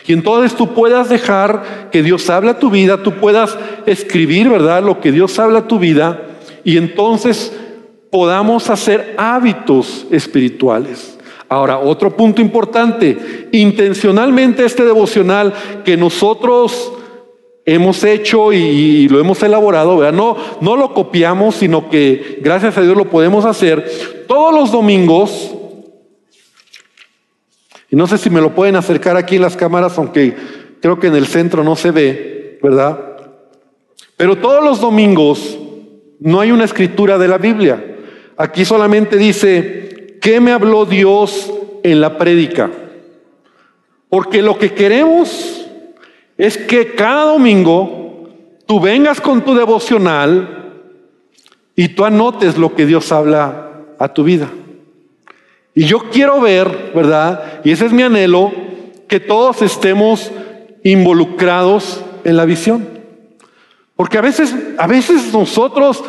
Y 0.06 0.14
entonces 0.14 0.56
tú 0.56 0.72
puedas 0.72 1.10
dejar 1.10 1.90
que 1.92 2.02
Dios 2.02 2.30
hable 2.30 2.50
a 2.50 2.58
tu 2.58 2.70
vida, 2.70 3.02
tú 3.02 3.12
puedas 3.12 3.58
escribir, 3.84 4.48
¿verdad? 4.48 4.82
Lo 4.82 5.00
que 5.00 5.12
Dios 5.12 5.38
habla 5.38 5.60
a 5.60 5.68
tu 5.68 5.78
vida 5.78 6.22
y 6.64 6.78
entonces 6.78 7.52
podamos 8.10 8.70
hacer 8.70 9.14
hábitos 9.18 10.06
espirituales. 10.10 11.18
Ahora, 11.50 11.78
otro 11.78 12.16
punto 12.16 12.40
importante, 12.42 13.48
intencionalmente 13.52 14.64
este 14.64 14.84
devocional 14.84 15.52
que 15.84 15.96
nosotros 15.96 16.92
hemos 17.74 18.02
hecho 18.02 18.50
y, 18.52 19.08
lo 19.08 19.20
hemos 19.20 19.42
elaborado, 19.42 20.10
No, 20.10 20.36
no 20.60 20.76
lo 20.76 20.94
copiamos, 20.94 21.56
sino 21.56 21.90
que 21.90 22.38
gracias 22.40 22.78
a 22.78 22.80
Dios 22.80 22.96
lo 22.96 23.10
podemos 23.10 23.44
hacer 23.44 24.24
todos 24.26 24.54
los 24.54 24.72
domingos. 24.72 25.54
Y 27.90 27.96
no 27.96 28.06
sé 28.06 28.16
si 28.16 28.30
me 28.30 28.40
lo 28.40 28.54
pueden 28.54 28.76
acercar 28.76 29.16
aquí 29.16 29.36
en 29.36 29.42
las 29.42 29.56
cámaras, 29.56 29.98
aunque 29.98 30.34
creo 30.80 30.98
que 30.98 31.08
en 31.08 31.16
el 31.16 31.26
centro 31.26 31.62
no 31.62 31.76
se 31.76 31.90
ve, 31.90 32.58
¿verdad? 32.62 32.98
Pero 34.16 34.36
todos 34.36 34.64
los 34.64 34.80
domingos 34.80 35.58
no 36.20 36.40
hay 36.40 36.50
una 36.50 36.64
escritura 36.64 37.18
de 37.18 37.28
la 37.28 37.38
Biblia. 37.38 37.96
Aquí 38.36 38.64
solamente 38.64 39.16
dice, 39.16 40.18
¿qué 40.22 40.40
me 40.40 40.52
habló 40.52 40.86
Dios 40.86 41.52
en 41.82 42.00
la 42.00 42.16
prédica? 42.16 42.70
Porque 44.08 44.40
lo 44.40 44.58
que 44.58 44.72
queremos 44.72 45.57
es 46.38 46.56
que 46.56 46.94
cada 46.94 47.24
domingo 47.24 48.28
tú 48.66 48.80
vengas 48.80 49.20
con 49.20 49.42
tu 49.44 49.54
devocional 49.54 50.72
y 51.76 51.88
tú 51.88 52.04
anotes 52.04 52.56
lo 52.56 52.74
que 52.74 52.86
Dios 52.86 53.12
habla 53.12 53.84
a 53.98 54.08
tu 54.08 54.24
vida. 54.24 54.48
Y 55.74 55.84
yo 55.84 56.08
quiero 56.10 56.40
ver, 56.40 56.92
¿verdad? 56.94 57.60
Y 57.64 57.72
ese 57.72 57.86
es 57.86 57.92
mi 57.92 58.02
anhelo, 58.02 58.52
que 59.06 59.20
todos 59.20 59.60
estemos 59.60 60.32
involucrados 60.82 62.02
en 62.24 62.36
la 62.36 62.46
visión. 62.46 62.88
Porque 63.96 64.16
a 64.16 64.22
veces, 64.22 64.54
a 64.78 64.86
veces 64.86 65.32
nosotros 65.32 66.02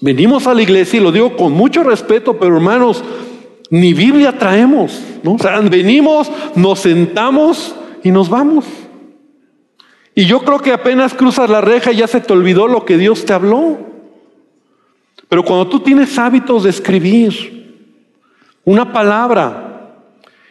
Venimos 0.00 0.46
a 0.46 0.54
la 0.54 0.62
iglesia 0.62 0.98
y 0.98 1.02
lo 1.02 1.12
digo 1.12 1.36
con 1.36 1.52
mucho 1.52 1.82
respeto, 1.82 2.36
pero 2.38 2.56
hermanos, 2.56 3.02
ni 3.70 3.94
Biblia 3.94 4.36
traemos, 4.38 5.00
¿no? 5.22 5.34
O 5.34 5.38
sea, 5.38 5.60
venimos, 5.60 6.30
nos 6.56 6.80
sentamos 6.80 7.74
y 8.02 8.10
nos 8.10 8.28
vamos. 8.28 8.64
Y 10.14 10.26
yo 10.26 10.40
creo 10.40 10.60
que 10.60 10.72
apenas 10.72 11.14
cruzas 11.14 11.50
la 11.50 11.60
reja 11.60 11.92
y 11.92 11.96
ya 11.96 12.06
se 12.06 12.20
te 12.20 12.32
olvidó 12.32 12.68
lo 12.68 12.84
que 12.84 12.96
Dios 12.96 13.24
te 13.24 13.32
habló. 13.32 13.78
Pero 15.28 15.44
cuando 15.44 15.66
tú 15.68 15.80
tienes 15.80 16.16
hábitos 16.18 16.62
de 16.62 16.70
escribir 16.70 17.90
una 18.64 18.92
palabra, 18.92 19.74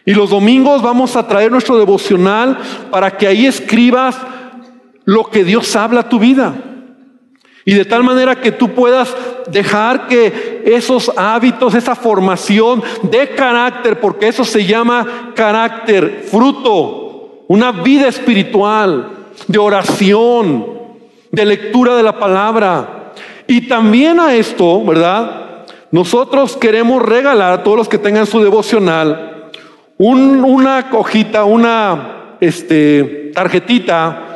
y 0.06 0.14
los 0.14 0.30
domingos 0.30 0.82
vamos 0.82 1.16
a 1.16 1.28
traer 1.28 1.52
nuestro 1.52 1.78
devocional 1.78 2.58
para 2.92 3.16
que 3.16 3.28
ahí 3.28 3.46
escribas 3.46 4.18
lo 5.06 5.26
que 5.26 5.44
Dios 5.44 5.76
habla 5.76 6.02
a 6.02 6.10
tu 6.10 6.20
vida. 6.20 6.54
Y 7.66 7.74
de 7.74 7.86
tal 7.86 8.04
manera 8.04 8.42
que 8.42 8.52
tú 8.52 8.74
puedas 8.74 9.16
dejar 9.50 10.08
que 10.08 10.64
esos 10.66 11.10
hábitos, 11.16 11.74
esa 11.76 11.96
formación 11.96 12.84
de 13.04 13.30
carácter, 13.30 14.02
porque 14.02 14.28
eso 14.28 14.44
se 14.44 14.66
llama 14.66 15.32
carácter, 15.34 16.26
fruto, 16.30 17.46
una 17.48 17.72
vida 17.72 18.10
espiritual, 18.10 19.23
de 19.48 19.60
oración, 19.60 20.66
de 21.32 21.46
lectura 21.46 21.96
de 21.96 22.04
la 22.04 22.20
palabra. 22.20 23.14
Y 23.48 23.68
también 23.68 24.20
a 24.20 24.36
esto, 24.36 24.84
¿verdad? 24.84 25.66
Nosotros 25.92 26.58
queremos 26.58 27.02
regalar 27.02 27.54
a 27.54 27.64
todos 27.64 27.78
los 27.78 27.90
que 27.90 27.98
tengan 27.98 28.26
su 28.26 28.42
devocional 28.42 29.30
una 29.98 30.90
cojita, 30.90 31.46
una 31.46 32.36
este, 32.42 33.32
tarjetita 33.34 34.34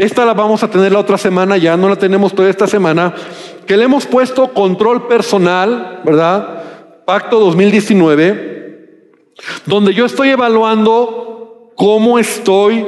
esta 0.00 0.24
la 0.24 0.34
vamos 0.34 0.62
a 0.62 0.70
tener 0.70 0.92
la 0.92 1.00
otra 1.00 1.18
semana, 1.18 1.58
ya 1.58 1.76
no 1.76 1.88
la 1.88 1.96
tenemos 1.96 2.32
toda 2.32 2.48
esta 2.48 2.66
semana, 2.66 3.12
que 3.66 3.76
le 3.76 3.84
hemos 3.84 4.06
puesto 4.06 4.54
control 4.54 5.08
personal, 5.08 6.00
¿verdad? 6.04 6.62
Pacto 7.04 7.38
2019, 7.40 9.10
donde 9.66 9.92
yo 9.92 10.06
estoy 10.06 10.30
evaluando 10.30 11.72
cómo 11.74 12.18
estoy 12.18 12.86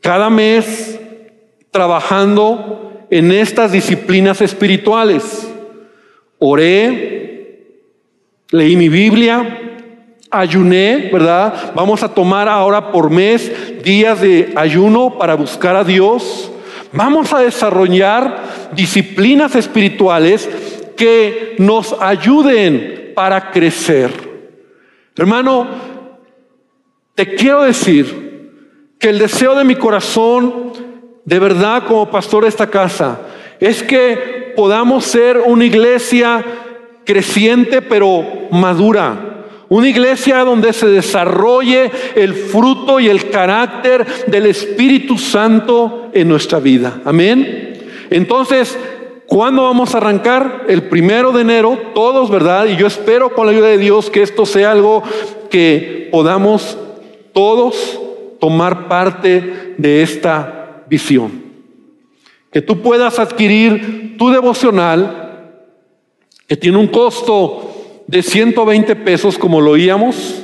cada 0.00 0.30
mes 0.30 0.98
trabajando 1.70 3.06
en 3.10 3.32
estas 3.32 3.72
disciplinas 3.72 4.40
espirituales. 4.40 5.48
Oré, 6.38 7.76
leí 8.50 8.76
mi 8.76 8.88
Biblia, 8.88 9.78
ayuné, 10.30 11.10
¿verdad? 11.12 11.72
Vamos 11.74 12.02
a 12.02 12.14
tomar 12.14 12.48
ahora 12.48 12.92
por 12.92 13.10
mes 13.10 13.82
días 13.82 14.20
de 14.20 14.52
ayuno 14.56 15.18
para 15.18 15.34
buscar 15.34 15.76
a 15.76 15.84
Dios. 15.84 16.50
Vamos 16.92 17.32
a 17.32 17.40
desarrollar 17.40 18.70
disciplinas 18.72 19.54
espirituales 19.54 20.48
que 20.96 21.56
nos 21.58 21.94
ayuden 22.00 23.12
para 23.14 23.50
crecer. 23.50 24.10
Hermano, 25.16 25.66
te 27.14 27.34
quiero 27.34 27.62
decir 27.64 28.29
que 29.00 29.08
el 29.08 29.18
deseo 29.18 29.56
de 29.56 29.64
mi 29.64 29.74
corazón, 29.74 30.72
de 31.24 31.38
verdad 31.40 31.82
como 31.88 32.08
pastor 32.08 32.44
de 32.44 32.50
esta 32.50 32.70
casa, 32.70 33.18
es 33.58 33.82
que 33.82 34.52
podamos 34.54 35.04
ser 35.04 35.42
una 35.44 35.64
iglesia 35.64 36.44
creciente 37.04 37.82
pero 37.82 38.24
madura 38.52 39.30
una 39.70 39.88
iglesia 39.88 40.44
donde 40.44 40.72
se 40.72 40.88
desarrolle 40.88 41.92
el 42.16 42.34
fruto 42.34 42.98
y 42.98 43.08
el 43.08 43.30
carácter 43.30 44.04
del 44.26 44.46
Espíritu 44.46 45.16
Santo 45.16 46.08
en 46.12 46.28
nuestra 46.28 46.58
vida. 46.58 47.00
Amén. 47.04 47.78
Entonces, 48.10 48.76
¿cuándo 49.26 49.62
vamos 49.62 49.94
a 49.94 49.98
arrancar? 49.98 50.64
El 50.66 50.88
primero 50.88 51.30
de 51.30 51.42
enero, 51.42 51.78
todos, 51.94 52.32
¿verdad? 52.32 52.66
Y 52.66 52.76
yo 52.76 52.88
espero 52.88 53.32
con 53.32 53.46
la 53.46 53.52
ayuda 53.52 53.68
de 53.68 53.78
Dios 53.78 54.10
que 54.10 54.22
esto 54.22 54.44
sea 54.44 54.72
algo 54.72 55.04
que 55.50 56.08
podamos 56.10 56.76
todos 57.32 58.00
tomar 58.40 58.88
parte 58.88 59.74
de 59.78 60.02
esta 60.02 60.84
visión. 60.88 61.44
Que 62.50 62.62
tú 62.62 62.80
puedas 62.82 63.18
adquirir 63.18 64.16
tu 64.18 64.30
devocional, 64.30 65.60
que 66.48 66.56
tiene 66.56 66.78
un 66.78 66.88
costo 66.88 68.02
de 68.08 68.22
120 68.22 68.96
pesos 68.96 69.38
como 69.38 69.60
lo 69.60 69.72
oíamos 69.72 70.42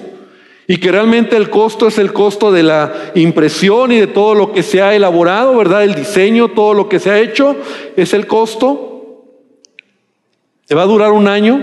y 0.69 0.79
que 0.79 0.93
realmente 0.93 1.37
el 1.37 1.51
costo 1.51 1.89
es 1.89 1.99
el 1.99 2.13
costo 2.13 2.53
de 2.53 2.63
la 2.63 2.93
impresión 3.15 3.91
y 3.93 3.99
de 3.99 4.07
todo 4.07 4.35
lo 4.35 4.53
que 4.53 4.63
se 4.63 4.83
ha 4.83 4.95
elaborado, 4.95 5.57
¿verdad? 5.57 5.83
El 5.83 5.95
diseño, 5.95 6.49
todo 6.49 6.75
lo 6.75 6.89
que 6.89 7.01
se 7.01 7.11
ha 7.11 7.19
hecho, 7.19 7.57
es 7.97 8.15
el 8.15 8.27
costo. 8.27 9.25
Te 10.67 10.75
va 10.75 10.83
a 10.83 10.87
durar 10.87 11.13
un 11.13 11.29
año, 11.29 11.61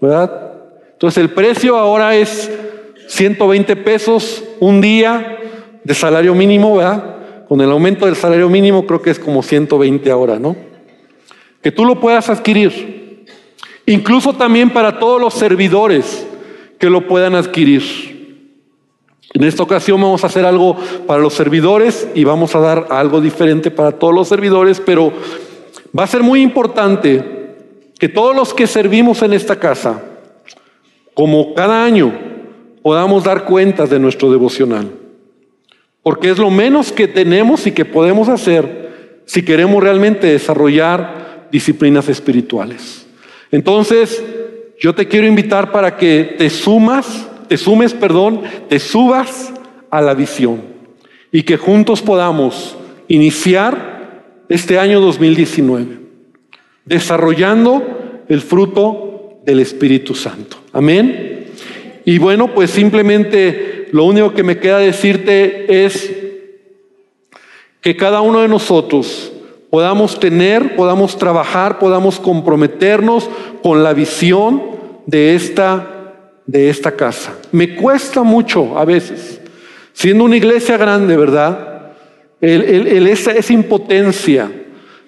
¿verdad? 0.00 0.52
Entonces 0.92 1.22
el 1.22 1.30
precio 1.30 1.76
ahora 1.76 2.16
es 2.16 2.50
120 3.08 3.76
pesos 3.76 4.42
un 4.60 4.80
día 4.80 5.38
de 5.84 5.94
salario 5.94 6.34
mínimo, 6.34 6.76
¿verdad? 6.76 7.46
Con 7.46 7.60
el 7.60 7.70
aumento 7.70 8.06
del 8.06 8.16
salario 8.16 8.48
mínimo 8.48 8.86
creo 8.86 9.02
que 9.02 9.10
es 9.10 9.18
como 9.18 9.42
120 9.42 10.10
ahora, 10.10 10.38
¿no? 10.38 10.56
Que 11.62 11.70
tú 11.70 11.84
lo 11.84 12.00
puedas 12.00 12.28
adquirir. 12.30 13.26
Incluso 13.86 14.32
también 14.32 14.70
para 14.70 14.98
todos 14.98 15.20
los 15.20 15.34
servidores 15.34 16.26
que 16.78 16.88
lo 16.88 17.06
puedan 17.06 17.34
adquirir. 17.34 17.82
En 19.34 19.44
esta 19.44 19.62
ocasión 19.62 20.00
vamos 20.00 20.24
a 20.24 20.28
hacer 20.28 20.46
algo 20.46 20.76
para 21.06 21.20
los 21.20 21.34
servidores 21.34 22.08
y 22.14 22.24
vamos 22.24 22.54
a 22.54 22.60
dar 22.60 22.86
algo 22.90 23.20
diferente 23.20 23.70
para 23.70 23.92
todos 23.92 24.14
los 24.14 24.28
servidores, 24.28 24.80
pero 24.80 25.12
va 25.96 26.04
a 26.04 26.08
ser 26.08 26.22
muy 26.22 26.40
importante 26.40 27.56
que 27.98 28.08
todos 28.08 28.34
los 28.34 28.54
que 28.54 28.66
servimos 28.66 29.22
en 29.22 29.32
esta 29.32 29.58
casa, 29.58 30.02
como 31.14 31.52
cada 31.54 31.84
año, 31.84 32.12
podamos 32.82 33.24
dar 33.24 33.44
cuentas 33.44 33.90
de 33.90 33.98
nuestro 33.98 34.30
devocional. 34.30 35.03
Porque 36.04 36.30
es 36.30 36.38
lo 36.38 36.50
menos 36.50 36.92
que 36.92 37.08
tenemos 37.08 37.66
y 37.66 37.72
que 37.72 37.84
podemos 37.84 38.28
hacer 38.28 38.84
si 39.24 39.42
queremos 39.42 39.82
realmente 39.82 40.28
desarrollar 40.28 41.48
disciplinas 41.50 42.08
espirituales. 42.08 43.06
Entonces, 43.50 44.22
yo 44.78 44.94
te 44.94 45.08
quiero 45.08 45.26
invitar 45.26 45.72
para 45.72 45.96
que 45.96 46.36
te 46.38 46.48
sumas, 46.50 47.28
te 47.48 47.56
sumes, 47.56 47.94
perdón, 47.94 48.42
te 48.68 48.78
subas 48.78 49.52
a 49.90 50.00
la 50.00 50.14
visión 50.14 50.62
y 51.32 51.42
que 51.42 51.56
juntos 51.56 52.02
podamos 52.02 52.76
iniciar 53.08 54.22
este 54.48 54.78
año 54.78 55.00
2019 55.00 55.98
desarrollando 56.84 58.22
el 58.28 58.40
fruto 58.40 59.40
del 59.44 59.60
Espíritu 59.60 60.14
Santo. 60.14 60.58
Amén. 60.72 61.46
Y 62.04 62.18
bueno, 62.18 62.54
pues 62.54 62.70
simplemente 62.70 63.73
lo 63.94 64.06
único 64.06 64.34
que 64.34 64.42
me 64.42 64.58
queda 64.58 64.78
decirte 64.78 65.84
es 65.84 66.12
que 67.80 67.96
cada 67.96 68.22
uno 68.22 68.40
de 68.40 68.48
nosotros 68.48 69.30
podamos 69.70 70.18
tener, 70.18 70.74
podamos 70.74 71.16
trabajar, 71.16 71.78
podamos 71.78 72.18
comprometernos 72.18 73.30
con 73.62 73.84
la 73.84 73.92
visión 73.92 74.64
de 75.06 75.36
esta, 75.36 76.12
de 76.44 76.70
esta 76.70 76.96
casa. 76.96 77.38
Me 77.52 77.76
cuesta 77.76 78.24
mucho 78.24 78.76
a 78.76 78.84
veces, 78.84 79.40
siendo 79.92 80.24
una 80.24 80.38
iglesia 80.38 80.76
grande, 80.76 81.16
¿verdad? 81.16 81.92
Esa, 82.40 83.30
esa 83.30 83.52
impotencia 83.52 84.50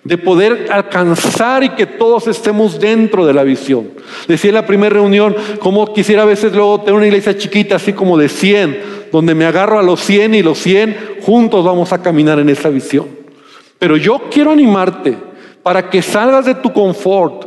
de 0.07 0.19
poder 0.19 0.69
alcanzar 0.71 1.65
y 1.65 1.71
que 1.71 1.87
todos 1.87 2.29
estemos 2.29 2.79
dentro 2.79 3.27
de 3.27 3.35
la 3.35 3.43
visión. 3.43 3.91
Decía 4.29 4.51
en 4.51 4.55
la 4.55 4.67
primera 4.67 4.95
reunión, 4.95 5.35
como 5.59 5.93
quisiera 5.93 6.23
a 6.23 6.27
veces 6.27 6.53
luego 6.53 6.81
tener 6.81 6.95
una 6.95 7.07
iglesia 7.07 7.37
chiquita, 7.37 7.77
así 7.77 7.93
como 7.93 8.17
de 8.17 8.29
100, 8.29 8.81
donde 9.11 9.35
me 9.35 9.47
agarro 9.47 9.79
a 9.79 9.83
los 9.83 10.01
100 10.01 10.35
y 10.35 10.43
los 10.43 10.59
100 10.59 11.17
juntos 11.23 11.65
vamos 11.65 11.93
a 11.93 12.03
caminar 12.03 12.39
en 12.39 12.49
esa 12.49 12.69
visión. 12.69 13.07
Pero 13.79 13.97
yo 13.97 14.23
quiero 14.31 14.53
animarte 14.53 15.17
para 15.63 15.91
que 15.91 16.03
salgas 16.03 16.47
de 16.47 16.55
tu 16.55 16.73
confort, 16.73 17.45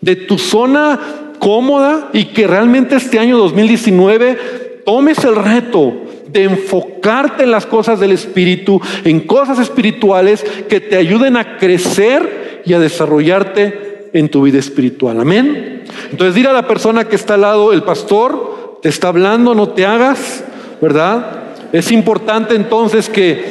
de 0.00 0.16
tu 0.16 0.38
zona 0.38 0.98
cómoda 1.38 2.08
y 2.14 2.26
que 2.26 2.46
realmente 2.46 2.96
este 2.96 3.18
año 3.18 3.36
2019 3.36 4.82
tomes 4.86 5.22
el 5.24 5.36
reto 5.36 6.07
de 6.28 6.44
enfocarte 6.44 7.44
en 7.44 7.50
las 7.50 7.66
cosas 7.66 8.00
del 8.00 8.12
Espíritu, 8.12 8.80
en 9.04 9.20
cosas 9.20 9.58
espirituales 9.58 10.44
que 10.68 10.80
te 10.80 10.96
ayuden 10.96 11.36
a 11.36 11.56
crecer 11.56 12.62
y 12.64 12.74
a 12.74 12.78
desarrollarte 12.78 14.10
en 14.12 14.28
tu 14.28 14.42
vida 14.42 14.58
espiritual. 14.58 15.20
Amén. 15.20 15.84
Entonces 16.10 16.34
dile 16.34 16.48
a 16.48 16.52
la 16.52 16.66
persona 16.66 17.04
que 17.04 17.16
está 17.16 17.34
al 17.34 17.42
lado, 17.42 17.72
el 17.72 17.82
pastor, 17.82 18.78
te 18.82 18.88
está 18.88 19.08
hablando, 19.08 19.54
no 19.54 19.70
te 19.70 19.84
hagas 19.84 20.44
¿verdad? 20.80 21.44
Es 21.72 21.90
importante 21.90 22.54
entonces 22.54 23.08
que 23.08 23.44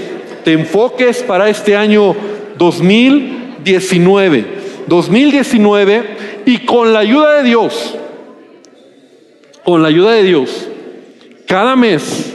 te 0.44 0.54
enfoques 0.54 1.24
para 1.24 1.50
este 1.50 1.76
año 1.76 2.16
2019. 2.58 4.58
2019 4.88 6.04
y 6.46 6.60
con 6.60 6.94
la 6.94 7.00
ayuda 7.00 7.38
de 7.38 7.44
Dios, 7.44 7.96
con 9.66 9.82
la 9.82 9.90
ayuda 9.90 10.14
de 10.14 10.24
Dios, 10.24 10.70
cada 11.46 11.76
mes 11.76 12.34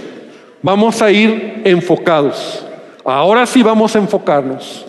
vamos 0.63 1.03
a 1.03 1.11
ir 1.11 1.63
enfocados. 1.65 2.67
Ahora 3.05 3.47
sí 3.47 3.63
vamos 3.63 3.95
a 3.95 3.99
enfocarnos. 3.99 4.87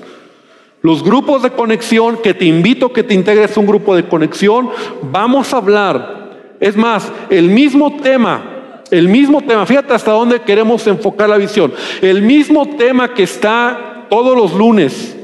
Los 0.82 1.04
grupos 1.04 1.44
de 1.44 1.52
conexión, 1.52 2.18
que 2.18 2.34
te 2.34 2.46
invito 2.46 2.88
a 2.88 2.94
que 2.94 3.04
te 3.04 3.14
integres 3.14 3.56
a 3.56 3.60
un 3.60 3.68
grupo 3.68 3.96
de 3.96 4.08
conexión, 4.08 4.70
vamos 5.02 5.54
a 5.54 5.58
hablar. 5.58 6.56
Es 6.60 6.76
más, 6.76 7.12
el 7.30 7.50
mismo 7.50 7.98
tema 7.98 8.54
el 8.94 9.08
mismo 9.08 9.42
tema, 9.42 9.66
fíjate 9.66 9.92
hasta 9.92 10.12
dónde 10.12 10.42
queremos 10.42 10.86
enfocar 10.86 11.28
la 11.28 11.38
visión. 11.38 11.74
El 12.00 12.22
mismo 12.22 12.76
tema 12.78 13.12
que 13.16 13.24
está 13.24 14.06
todos 14.08 14.38
los 14.38 14.54
lunes, 14.54 15.16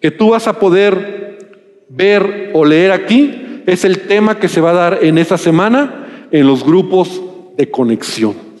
que 0.00 0.10
tú 0.10 0.30
vas 0.30 0.48
a 0.48 0.58
poder 0.58 1.38
ver 1.90 2.50
o 2.54 2.64
leer 2.64 2.92
aquí, 2.92 3.62
es 3.66 3.84
el 3.84 4.00
tema 4.06 4.38
que 4.38 4.48
se 4.48 4.62
va 4.62 4.70
a 4.70 4.74
dar 4.74 4.98
en 5.02 5.18
esta 5.18 5.36
semana 5.36 6.28
en 6.30 6.46
los 6.46 6.64
grupos 6.64 7.20
de 7.58 7.70
conexión. 7.70 8.53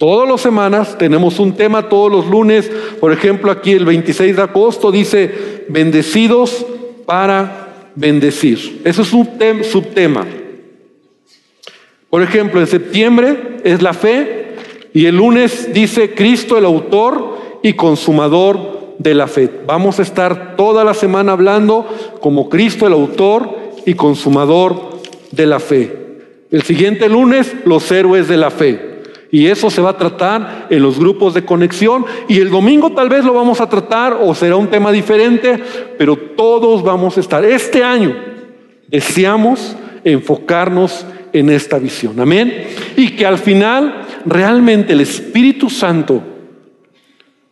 Todas 0.00 0.26
las 0.26 0.40
semanas 0.40 0.96
tenemos 0.96 1.38
un 1.40 1.52
tema, 1.52 1.90
todos 1.90 2.10
los 2.10 2.26
lunes, 2.26 2.72
por 3.00 3.12
ejemplo, 3.12 3.50
aquí 3.50 3.72
el 3.72 3.84
26 3.84 4.34
de 4.34 4.40
agosto 4.40 4.90
dice, 4.90 5.66
bendecidos 5.68 6.64
para 7.04 7.90
bendecir. 7.96 8.80
Eso 8.82 9.02
es 9.02 9.12
un 9.12 9.28
subtema. 9.62 10.26
Por 12.08 12.22
ejemplo, 12.22 12.60
en 12.60 12.66
septiembre 12.66 13.58
es 13.62 13.82
la 13.82 13.92
fe 13.92 14.54
y 14.94 15.04
el 15.04 15.16
lunes 15.18 15.74
dice 15.74 16.14
Cristo 16.14 16.56
el 16.56 16.64
autor 16.64 17.58
y 17.62 17.74
consumador 17.74 18.94
de 18.96 19.12
la 19.12 19.26
fe. 19.26 19.50
Vamos 19.66 19.98
a 19.98 20.02
estar 20.02 20.56
toda 20.56 20.82
la 20.82 20.94
semana 20.94 21.32
hablando 21.32 21.86
como 22.22 22.48
Cristo 22.48 22.86
el 22.86 22.94
autor 22.94 23.54
y 23.84 23.92
consumador 23.92 24.98
de 25.30 25.44
la 25.44 25.60
fe. 25.60 25.94
El 26.50 26.62
siguiente 26.62 27.06
lunes, 27.06 27.54
los 27.66 27.92
héroes 27.92 28.28
de 28.28 28.38
la 28.38 28.50
fe. 28.50 28.89
Y 29.32 29.46
eso 29.46 29.70
se 29.70 29.80
va 29.80 29.90
a 29.90 29.96
tratar 29.96 30.66
en 30.70 30.82
los 30.82 30.98
grupos 30.98 31.34
de 31.34 31.44
conexión. 31.44 32.04
Y 32.28 32.40
el 32.40 32.50
domingo 32.50 32.90
tal 32.92 33.08
vez 33.08 33.24
lo 33.24 33.32
vamos 33.32 33.60
a 33.60 33.68
tratar 33.68 34.18
o 34.20 34.34
será 34.34 34.56
un 34.56 34.68
tema 34.68 34.90
diferente, 34.90 35.58
pero 35.96 36.16
todos 36.16 36.82
vamos 36.82 37.16
a 37.16 37.20
estar. 37.20 37.44
Este 37.44 37.84
año 37.84 38.16
deseamos 38.88 39.76
enfocarnos 40.02 41.06
en 41.32 41.50
esta 41.50 41.78
visión. 41.78 42.18
Amén. 42.18 42.66
Y 42.96 43.10
que 43.10 43.24
al 43.24 43.38
final 43.38 44.06
realmente 44.26 44.92
el 44.92 45.00
Espíritu 45.00 45.70
Santo 45.70 46.22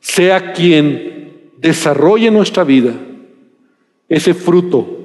sea 0.00 0.52
quien 0.52 1.52
desarrolle 1.58 2.30
nuestra 2.30 2.64
vida 2.64 2.92
ese 4.08 4.34
fruto 4.34 4.96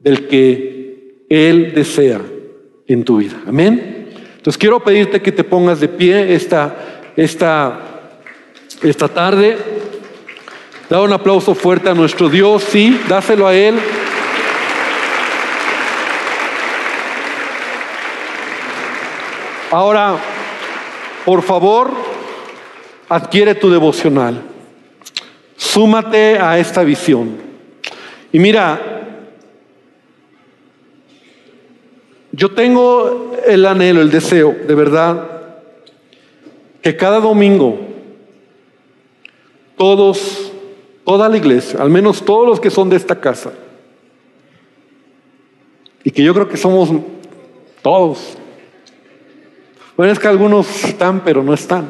del 0.00 0.26
que 0.26 1.24
Él 1.28 1.72
desea 1.74 2.20
en 2.86 3.04
tu 3.04 3.18
vida. 3.18 3.42
Amén. 3.46 4.03
Entonces 4.44 4.58
quiero 4.58 4.78
pedirte 4.78 5.22
que 5.22 5.32
te 5.32 5.42
pongas 5.42 5.80
de 5.80 5.88
pie 5.88 6.34
esta, 6.34 6.76
esta, 7.16 7.80
esta 8.82 9.08
tarde. 9.08 9.56
Da 10.90 11.00
un 11.00 11.14
aplauso 11.14 11.54
fuerte 11.54 11.88
a 11.88 11.94
nuestro 11.94 12.28
Dios, 12.28 12.62
sí, 12.62 13.00
dáselo 13.08 13.46
a 13.46 13.54
Él. 13.54 13.74
Ahora, 19.70 20.18
por 21.24 21.42
favor, 21.42 21.90
adquiere 23.08 23.54
tu 23.54 23.70
devocional. 23.70 24.42
Súmate 25.56 26.38
a 26.38 26.58
esta 26.58 26.82
visión. 26.82 27.38
Y 28.30 28.38
mira, 28.38 28.93
yo 32.36 32.50
tengo 32.52 33.32
el 33.46 33.64
anhelo, 33.64 34.00
el 34.00 34.10
deseo, 34.10 34.56
de 34.66 34.74
verdad, 34.74 35.30
que 36.82 36.96
cada 36.96 37.20
domingo 37.20 37.78
todos, 39.76 40.52
toda 41.04 41.28
la 41.28 41.36
iglesia, 41.36 41.80
al 41.80 41.90
menos 41.90 42.24
todos 42.24 42.46
los 42.48 42.60
que 42.60 42.70
son 42.70 42.90
de 42.90 42.96
esta 42.96 43.20
casa, 43.20 43.52
y 46.02 46.10
que 46.10 46.22
yo 46.22 46.34
creo 46.34 46.48
que 46.48 46.56
somos 46.56 46.90
todos, 47.82 48.36
bueno, 49.96 50.12
es 50.12 50.18
que 50.18 50.26
algunos 50.26 50.84
están, 50.84 51.22
pero 51.22 51.42
no 51.42 51.54
están. 51.54 51.86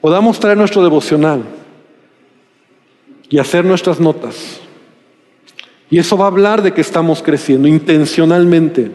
Podamos 0.00 0.38
traer 0.38 0.56
nuestro 0.56 0.82
devocional 0.82 1.42
y 3.28 3.38
hacer 3.38 3.64
nuestras 3.64 3.98
notas. 3.98 4.60
Y 5.94 5.98
eso 6.00 6.16
va 6.16 6.24
a 6.24 6.26
hablar 6.26 6.60
de 6.60 6.72
que 6.72 6.80
estamos 6.80 7.22
creciendo 7.22 7.68
intencionalmente. 7.68 8.90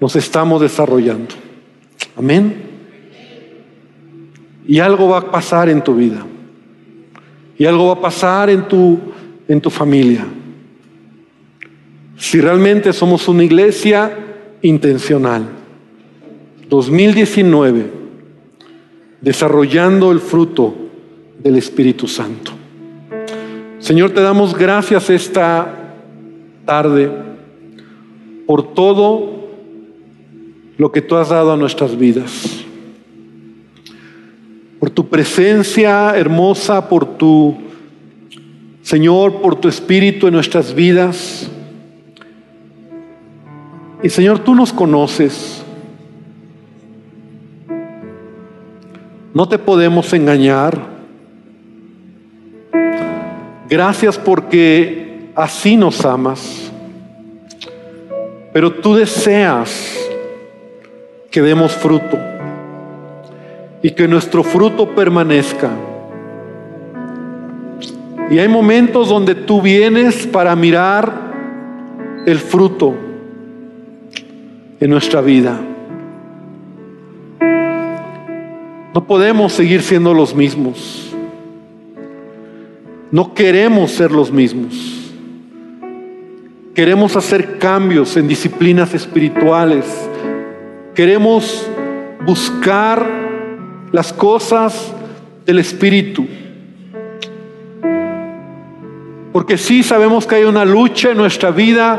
Nos 0.00 0.16
estamos 0.16 0.62
desarrollando. 0.62 1.34
Amén. 2.16 2.54
Y 4.66 4.78
algo 4.78 5.10
va 5.10 5.18
a 5.18 5.30
pasar 5.30 5.68
en 5.68 5.84
tu 5.84 5.94
vida. 5.94 6.24
Y 7.58 7.66
algo 7.66 7.88
va 7.88 7.92
a 7.92 8.00
pasar 8.00 8.48
en 8.48 8.66
tu, 8.66 8.98
en 9.46 9.60
tu 9.60 9.68
familia. 9.68 10.24
Si 12.16 12.40
realmente 12.40 12.94
somos 12.94 13.28
una 13.28 13.44
iglesia 13.44 14.16
intencional. 14.62 15.46
2019, 16.70 17.90
desarrollando 19.20 20.12
el 20.12 20.20
fruto 20.20 20.74
del 21.44 21.56
Espíritu 21.56 22.08
Santo. 22.08 22.52
Señor, 23.80 24.12
te 24.12 24.22
damos 24.22 24.56
gracias 24.56 25.10
esta 25.10 25.82
tarde 26.66 27.10
por 28.46 28.74
todo 28.74 29.48
lo 30.76 30.92
que 30.92 31.00
tú 31.00 31.16
has 31.16 31.30
dado 31.30 31.52
a 31.52 31.56
nuestras 31.56 31.96
vidas. 31.96 32.64
Por 34.78 34.90
tu 34.90 35.08
presencia 35.08 36.16
hermosa, 36.16 36.88
por 36.88 37.16
tu, 37.16 37.56
Señor, 38.82 39.40
por 39.40 39.56
tu 39.56 39.68
espíritu 39.68 40.26
en 40.26 40.34
nuestras 40.34 40.74
vidas. 40.74 41.50
Y 44.02 44.10
Señor, 44.10 44.40
tú 44.40 44.54
nos 44.54 44.72
conoces. 44.72 45.64
No 49.32 49.48
te 49.48 49.58
podemos 49.58 50.12
engañar. 50.12 50.96
Gracias 53.68 54.16
porque 54.18 55.05
así 55.36 55.76
nos 55.76 56.04
amas. 56.04 56.72
Pero 58.52 58.72
tú 58.72 58.94
deseas 58.94 59.94
que 61.30 61.42
demos 61.42 61.72
fruto 61.72 62.18
y 63.82 63.90
que 63.90 64.08
nuestro 64.08 64.42
fruto 64.42 64.94
permanezca. 64.94 65.70
Y 68.30 68.38
hay 68.38 68.48
momentos 68.48 69.10
donde 69.10 69.34
tú 69.34 69.60
vienes 69.60 70.26
para 70.26 70.56
mirar 70.56 71.12
el 72.24 72.38
fruto 72.38 72.94
en 74.80 74.90
nuestra 74.90 75.20
vida. 75.20 75.60
No 78.94 79.06
podemos 79.06 79.52
seguir 79.52 79.82
siendo 79.82 80.14
los 80.14 80.34
mismos. 80.34 81.14
No 83.10 83.34
queremos 83.34 83.92
ser 83.92 84.10
los 84.10 84.32
mismos. 84.32 85.05
Queremos 86.76 87.16
hacer 87.16 87.56
cambios 87.56 88.18
en 88.18 88.28
disciplinas 88.28 88.92
espirituales. 88.92 89.86
Queremos 90.94 91.66
buscar 92.26 93.08
las 93.92 94.12
cosas 94.12 94.92
del 95.46 95.58
Espíritu. 95.58 96.26
Porque 99.32 99.56
sí 99.56 99.82
sabemos 99.82 100.26
que 100.26 100.34
hay 100.34 100.44
una 100.44 100.66
lucha 100.66 101.12
en 101.12 101.16
nuestra 101.16 101.50
vida 101.50 101.98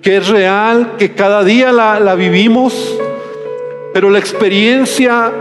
que 0.00 0.18
es 0.18 0.28
real, 0.28 0.92
que 0.96 1.16
cada 1.16 1.42
día 1.42 1.72
la, 1.72 2.14
vivimos, 2.14 2.96
pero 3.92 4.10
la 4.10 4.20
experiencia 4.20 5.32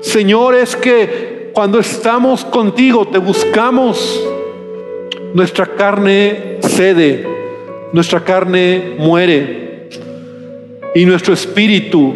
Señor, 0.00 0.56
es 0.56 0.74
que 0.74 1.52
cuando 1.54 1.78
estamos 1.78 2.44
contigo, 2.44 3.06
te 3.06 3.18
buscamos, 3.18 4.20
nuestra 5.32 5.64
carne 5.76 6.58
cede, 6.60 7.31
nuestra 7.92 8.24
carne 8.24 8.94
muere 8.98 9.88
y 10.94 11.04
nuestro 11.04 11.34
espíritu 11.34 12.14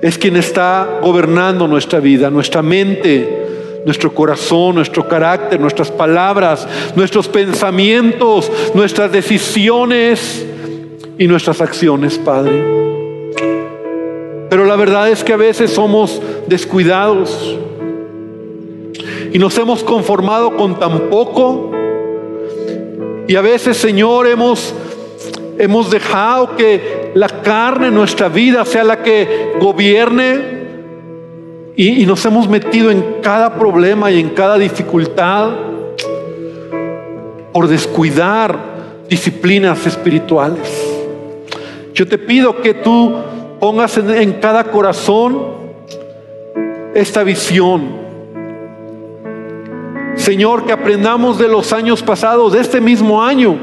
es 0.00 0.16
quien 0.16 0.36
está 0.36 1.00
gobernando 1.02 1.68
nuestra 1.68 2.00
vida, 2.00 2.30
nuestra 2.30 2.62
mente, 2.62 3.82
nuestro 3.84 4.12
corazón, 4.12 4.76
nuestro 4.76 5.06
carácter, 5.06 5.60
nuestras 5.60 5.90
palabras, 5.90 6.66
nuestros 6.96 7.28
pensamientos, 7.28 8.50
nuestras 8.74 9.12
decisiones 9.12 10.46
y 11.18 11.26
nuestras 11.26 11.60
acciones, 11.60 12.18
Padre. 12.18 12.80
Pero 14.48 14.64
la 14.64 14.76
verdad 14.76 15.10
es 15.10 15.22
que 15.22 15.32
a 15.32 15.36
veces 15.36 15.70
somos 15.70 16.20
descuidados 16.48 17.56
y 19.32 19.38
nos 19.38 19.56
hemos 19.58 19.84
conformado 19.84 20.56
con 20.56 20.78
tan 20.78 21.10
poco. 21.10 21.70
Y 23.28 23.36
a 23.36 23.42
veces, 23.42 23.76
Señor, 23.76 24.26
hemos, 24.26 24.74
hemos 25.60 25.90
dejado 25.90 26.56
que 26.56 27.12
la 27.14 27.28
carne 27.28 27.90
nuestra 27.90 28.28
vida 28.28 28.64
sea 28.64 28.82
la 28.82 29.02
que 29.02 29.52
gobierne 29.60 30.60
y, 31.76 32.02
y 32.02 32.06
nos 32.06 32.24
hemos 32.24 32.48
metido 32.48 32.90
en 32.90 33.16
cada 33.22 33.54
problema 33.54 34.10
y 34.10 34.20
en 34.20 34.30
cada 34.30 34.58
dificultad 34.58 35.50
por 37.52 37.68
descuidar 37.68 38.58
disciplinas 39.08 39.86
espirituales. 39.86 40.90
Yo 41.94 42.06
te 42.06 42.16
pido 42.16 42.62
que 42.62 42.74
tú 42.74 43.14
pongas 43.58 43.98
en, 43.98 44.32
cada 44.34 44.64
corazón 44.64 45.38
esta 46.94 47.22
visión. 47.22 48.00
Señor, 50.14 50.64
que 50.64 50.72
aprendamos 50.72 51.38
de 51.38 51.48
los 51.48 51.72
años 51.72 52.02
pasados, 52.02 52.52
de 52.52 52.60
este 52.60 52.80
mismo 52.80 53.22
año, 53.22 53.58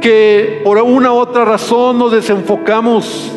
que 0.00 0.60
por 0.64 0.78
una 0.78 1.12
u 1.12 1.16
otra 1.16 1.44
razón 1.44 1.98
nos 1.98 2.12
desenfocamos. 2.12 3.32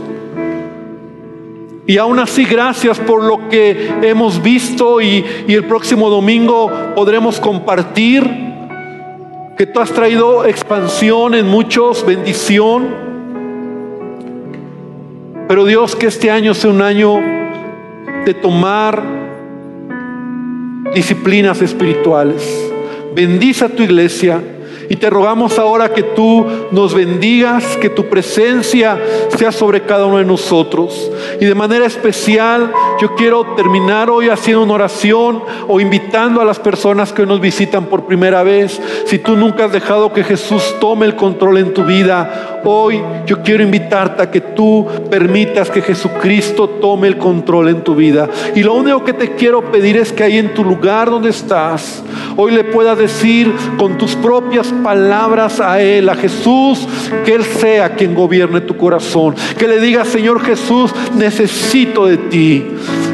Y 1.85 1.97
aún 1.97 2.19
así, 2.19 2.45
gracias 2.45 2.99
por 2.99 3.23
lo 3.23 3.49
que 3.49 3.91
hemos 4.01 4.41
visto 4.41 5.01
y, 5.01 5.25
y 5.47 5.53
el 5.53 5.65
próximo 5.65 6.09
domingo 6.09 6.71
podremos 6.95 7.39
compartir 7.39 8.23
que 9.57 9.65
tú 9.65 9.79
has 9.79 9.91
traído 9.91 10.45
expansión 10.45 11.35
en 11.35 11.47
muchos, 11.47 12.05
bendición. 12.05 12.87
Pero 15.47 15.65
Dios, 15.65 15.95
que 15.95 16.07
este 16.07 16.31
año 16.31 16.53
sea 16.53 16.71
un 16.71 16.81
año 16.81 17.19
de 18.25 18.33
tomar 18.33 19.03
disciplinas 20.93 21.61
espirituales. 21.61 22.71
Bendice 23.13 23.65
a 23.65 23.69
tu 23.69 23.83
iglesia. 23.83 24.41
Y 24.89 24.95
te 24.95 25.09
rogamos 25.09 25.59
ahora 25.59 25.93
que 25.93 26.03
tú 26.03 26.45
nos 26.71 26.93
bendigas, 26.93 27.77
que 27.77 27.89
tu 27.89 28.05
presencia 28.09 28.99
sea 29.37 29.51
sobre 29.51 29.81
cada 29.81 30.05
uno 30.05 30.17
de 30.17 30.25
nosotros. 30.25 31.11
Y 31.39 31.45
de 31.45 31.55
manera 31.55 31.85
especial 31.85 32.71
yo 32.99 33.15
quiero 33.15 33.55
terminar 33.55 34.09
hoy 34.09 34.29
haciendo 34.29 34.63
una 34.63 34.73
oración 34.73 35.43
o 35.67 35.79
invitando 35.79 36.41
a 36.41 36.45
las 36.45 36.59
personas 36.59 37.13
que 37.13 37.25
nos 37.25 37.39
visitan 37.39 37.85
por 37.85 38.05
primera 38.05 38.43
vez. 38.43 38.81
Si 39.05 39.19
tú 39.19 39.35
nunca 39.35 39.65
has 39.65 39.71
dejado 39.71 40.13
que 40.13 40.23
Jesús 40.23 40.75
tome 40.79 41.05
el 41.05 41.15
control 41.15 41.57
en 41.57 41.73
tu 41.73 41.83
vida, 41.83 42.52
hoy 42.63 43.01
yo 43.25 43.41
quiero 43.41 43.63
invitarte 43.63 44.23
a 44.23 44.31
que 44.31 44.41
tú 44.41 44.87
permitas 45.09 45.69
que 45.69 45.81
Jesucristo 45.81 46.69
tome 46.69 47.07
el 47.07 47.17
control 47.17 47.69
en 47.69 47.83
tu 47.83 47.95
vida. 47.95 48.29
Y 48.55 48.63
lo 48.63 48.73
único 48.73 49.03
que 49.03 49.13
te 49.13 49.35
quiero 49.35 49.71
pedir 49.71 49.97
es 49.97 50.11
que 50.11 50.23
ahí 50.23 50.37
en 50.37 50.53
tu 50.53 50.63
lugar 50.63 51.09
donde 51.09 51.29
estás, 51.29 52.03
hoy 52.35 52.51
le 52.51 52.63
puedas 52.63 52.97
decir 52.97 53.51
con 53.77 53.97
tus 53.97 54.15
propias 54.15 54.67
palabras 54.83 55.59
a 55.59 55.81
Él, 55.81 56.09
a 56.09 56.15
Jesús, 56.15 56.87
que 57.25 57.33
Él 57.33 57.43
sea 57.43 57.95
quien 57.95 58.15
gobierne 58.15 58.61
tu 58.61 58.77
corazón. 58.77 59.35
Que 59.57 59.67
le 59.67 59.79
diga, 59.79 60.05
Señor 60.05 60.41
Jesús, 60.41 60.93
necesito 61.15 62.05
de 62.05 62.17
ti. 62.17 62.65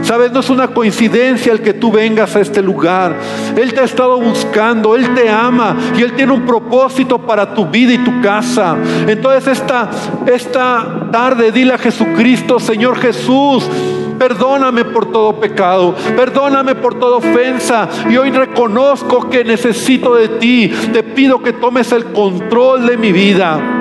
Sabes, 0.09 0.31
no 0.31 0.39
es 0.39 0.49
una 0.49 0.69
coincidencia 0.69 1.53
el 1.53 1.61
que 1.61 1.71
tú 1.71 1.91
vengas 1.91 2.35
a 2.35 2.39
este 2.39 2.63
lugar. 2.63 3.15
Él 3.55 3.71
te 3.71 3.81
ha 3.81 3.83
estado 3.83 4.19
buscando, 4.19 4.95
Él 4.95 5.13
te 5.13 5.29
ama 5.29 5.77
y 5.95 6.01
Él 6.01 6.13
tiene 6.13 6.31
un 6.31 6.47
propósito 6.47 7.19
para 7.19 7.53
tu 7.53 7.67
vida 7.67 7.93
y 7.93 7.99
tu 7.99 8.19
casa. 8.19 8.75
Entonces 9.05 9.59
esta, 9.59 9.87
esta 10.25 11.09
tarde 11.11 11.51
dile 11.51 11.75
a 11.75 11.77
Jesucristo, 11.77 12.59
Señor 12.59 12.97
Jesús, 12.97 13.69
Perdóname 14.17 14.83
por 14.83 15.11
todo 15.11 15.39
pecado. 15.39 15.95
Perdóname 16.15 16.75
por 16.75 16.99
toda 16.99 17.17
ofensa. 17.17 17.87
Y 18.09 18.17
hoy 18.17 18.31
reconozco 18.31 19.29
que 19.29 19.45
necesito 19.45 20.15
de 20.15 20.27
ti. 20.27 20.73
Te 20.91 21.03
pido 21.03 21.41
que 21.41 21.53
tomes 21.53 21.93
el 21.93 22.05
control 22.05 22.85
de 22.85 22.97
mi 22.97 23.13
vida. 23.13 23.78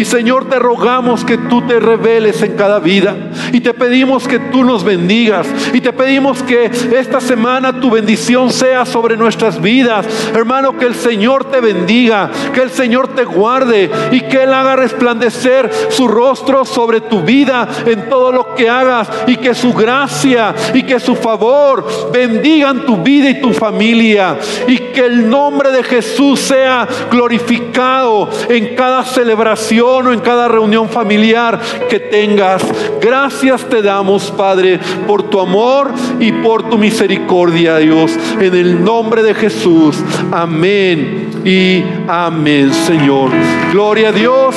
Y 0.00 0.06
Señor, 0.06 0.48
te 0.48 0.58
rogamos 0.58 1.26
que 1.26 1.36
tú 1.36 1.60
te 1.60 1.78
reveles 1.78 2.40
en 2.40 2.56
cada 2.56 2.78
vida. 2.78 3.14
Y 3.52 3.60
te 3.60 3.74
pedimos 3.74 4.26
que 4.26 4.38
tú 4.38 4.64
nos 4.64 4.82
bendigas. 4.82 5.46
Y 5.74 5.82
te 5.82 5.92
pedimos 5.92 6.42
que 6.42 6.70
esta 6.98 7.20
semana 7.20 7.78
tu 7.78 7.90
bendición 7.90 8.50
sea 8.50 8.86
sobre 8.86 9.18
nuestras 9.18 9.60
vidas. 9.60 10.06
Hermano, 10.34 10.78
que 10.78 10.86
el 10.86 10.94
Señor 10.94 11.50
te 11.50 11.60
bendiga. 11.60 12.30
Que 12.54 12.62
el 12.62 12.70
Señor 12.70 13.08
te 13.08 13.26
guarde. 13.26 13.90
Y 14.10 14.22
que 14.22 14.44
Él 14.44 14.54
haga 14.54 14.74
resplandecer 14.74 15.70
su 15.90 16.08
rostro 16.08 16.64
sobre 16.64 17.02
tu 17.02 17.20
vida 17.20 17.68
en 17.84 18.08
todo 18.08 18.32
lo 18.32 18.54
que 18.54 18.70
hagas. 18.70 19.06
Y 19.26 19.36
que 19.36 19.54
su 19.54 19.74
gracia 19.74 20.54
y 20.72 20.82
que 20.84 20.98
su 20.98 21.14
favor 21.14 21.86
bendigan 22.10 22.86
tu 22.86 22.96
vida 23.02 23.28
y 23.28 23.42
tu 23.42 23.52
familia. 23.52 24.38
Y 24.66 24.78
que 24.78 25.04
el 25.04 25.28
nombre 25.28 25.70
de 25.70 25.82
Jesús 25.82 26.40
sea 26.40 26.88
glorificado 27.10 28.30
en 28.48 28.74
cada 28.74 29.04
celebración 29.04 29.89
en 29.90 30.20
cada 30.20 30.46
reunión 30.46 30.88
familiar 30.88 31.60
que 31.88 31.98
tengas. 31.98 32.62
Gracias 33.00 33.68
te 33.68 33.82
damos, 33.82 34.30
Padre, 34.30 34.78
por 35.06 35.24
tu 35.24 35.40
amor 35.40 35.90
y 36.20 36.30
por 36.30 36.70
tu 36.70 36.78
misericordia, 36.78 37.78
Dios. 37.78 38.12
En 38.40 38.54
el 38.54 38.84
nombre 38.84 39.22
de 39.22 39.34
Jesús. 39.34 39.98
Amén 40.30 41.42
y 41.44 41.82
amén, 42.08 42.72
Señor. 42.72 43.30
Gloria 43.72 44.10
a 44.10 44.12
Dios. 44.12 44.54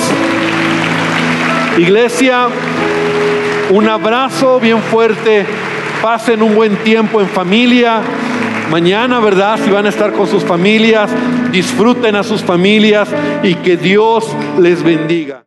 Iglesia, 1.77 2.47
un 3.71 3.89
abrazo 3.89 4.59
bien 4.59 4.79
fuerte. 4.79 5.45
Pasen 6.01 6.43
un 6.43 6.53
buen 6.53 6.75
tiempo 6.77 7.21
en 7.21 7.27
familia. 7.27 8.01
Mañana, 8.69 9.19
¿verdad? 9.19 9.59
Si 9.63 9.69
van 9.69 9.85
a 9.85 9.89
estar 9.89 10.13
con 10.13 10.27
sus 10.27 10.43
familias, 10.43 11.09
disfruten 11.51 12.15
a 12.15 12.23
sus 12.23 12.41
familias 12.41 13.09
y 13.43 13.55
que 13.55 13.77
Dios 13.77 14.27
les 14.59 14.83
bendiga. 14.83 15.41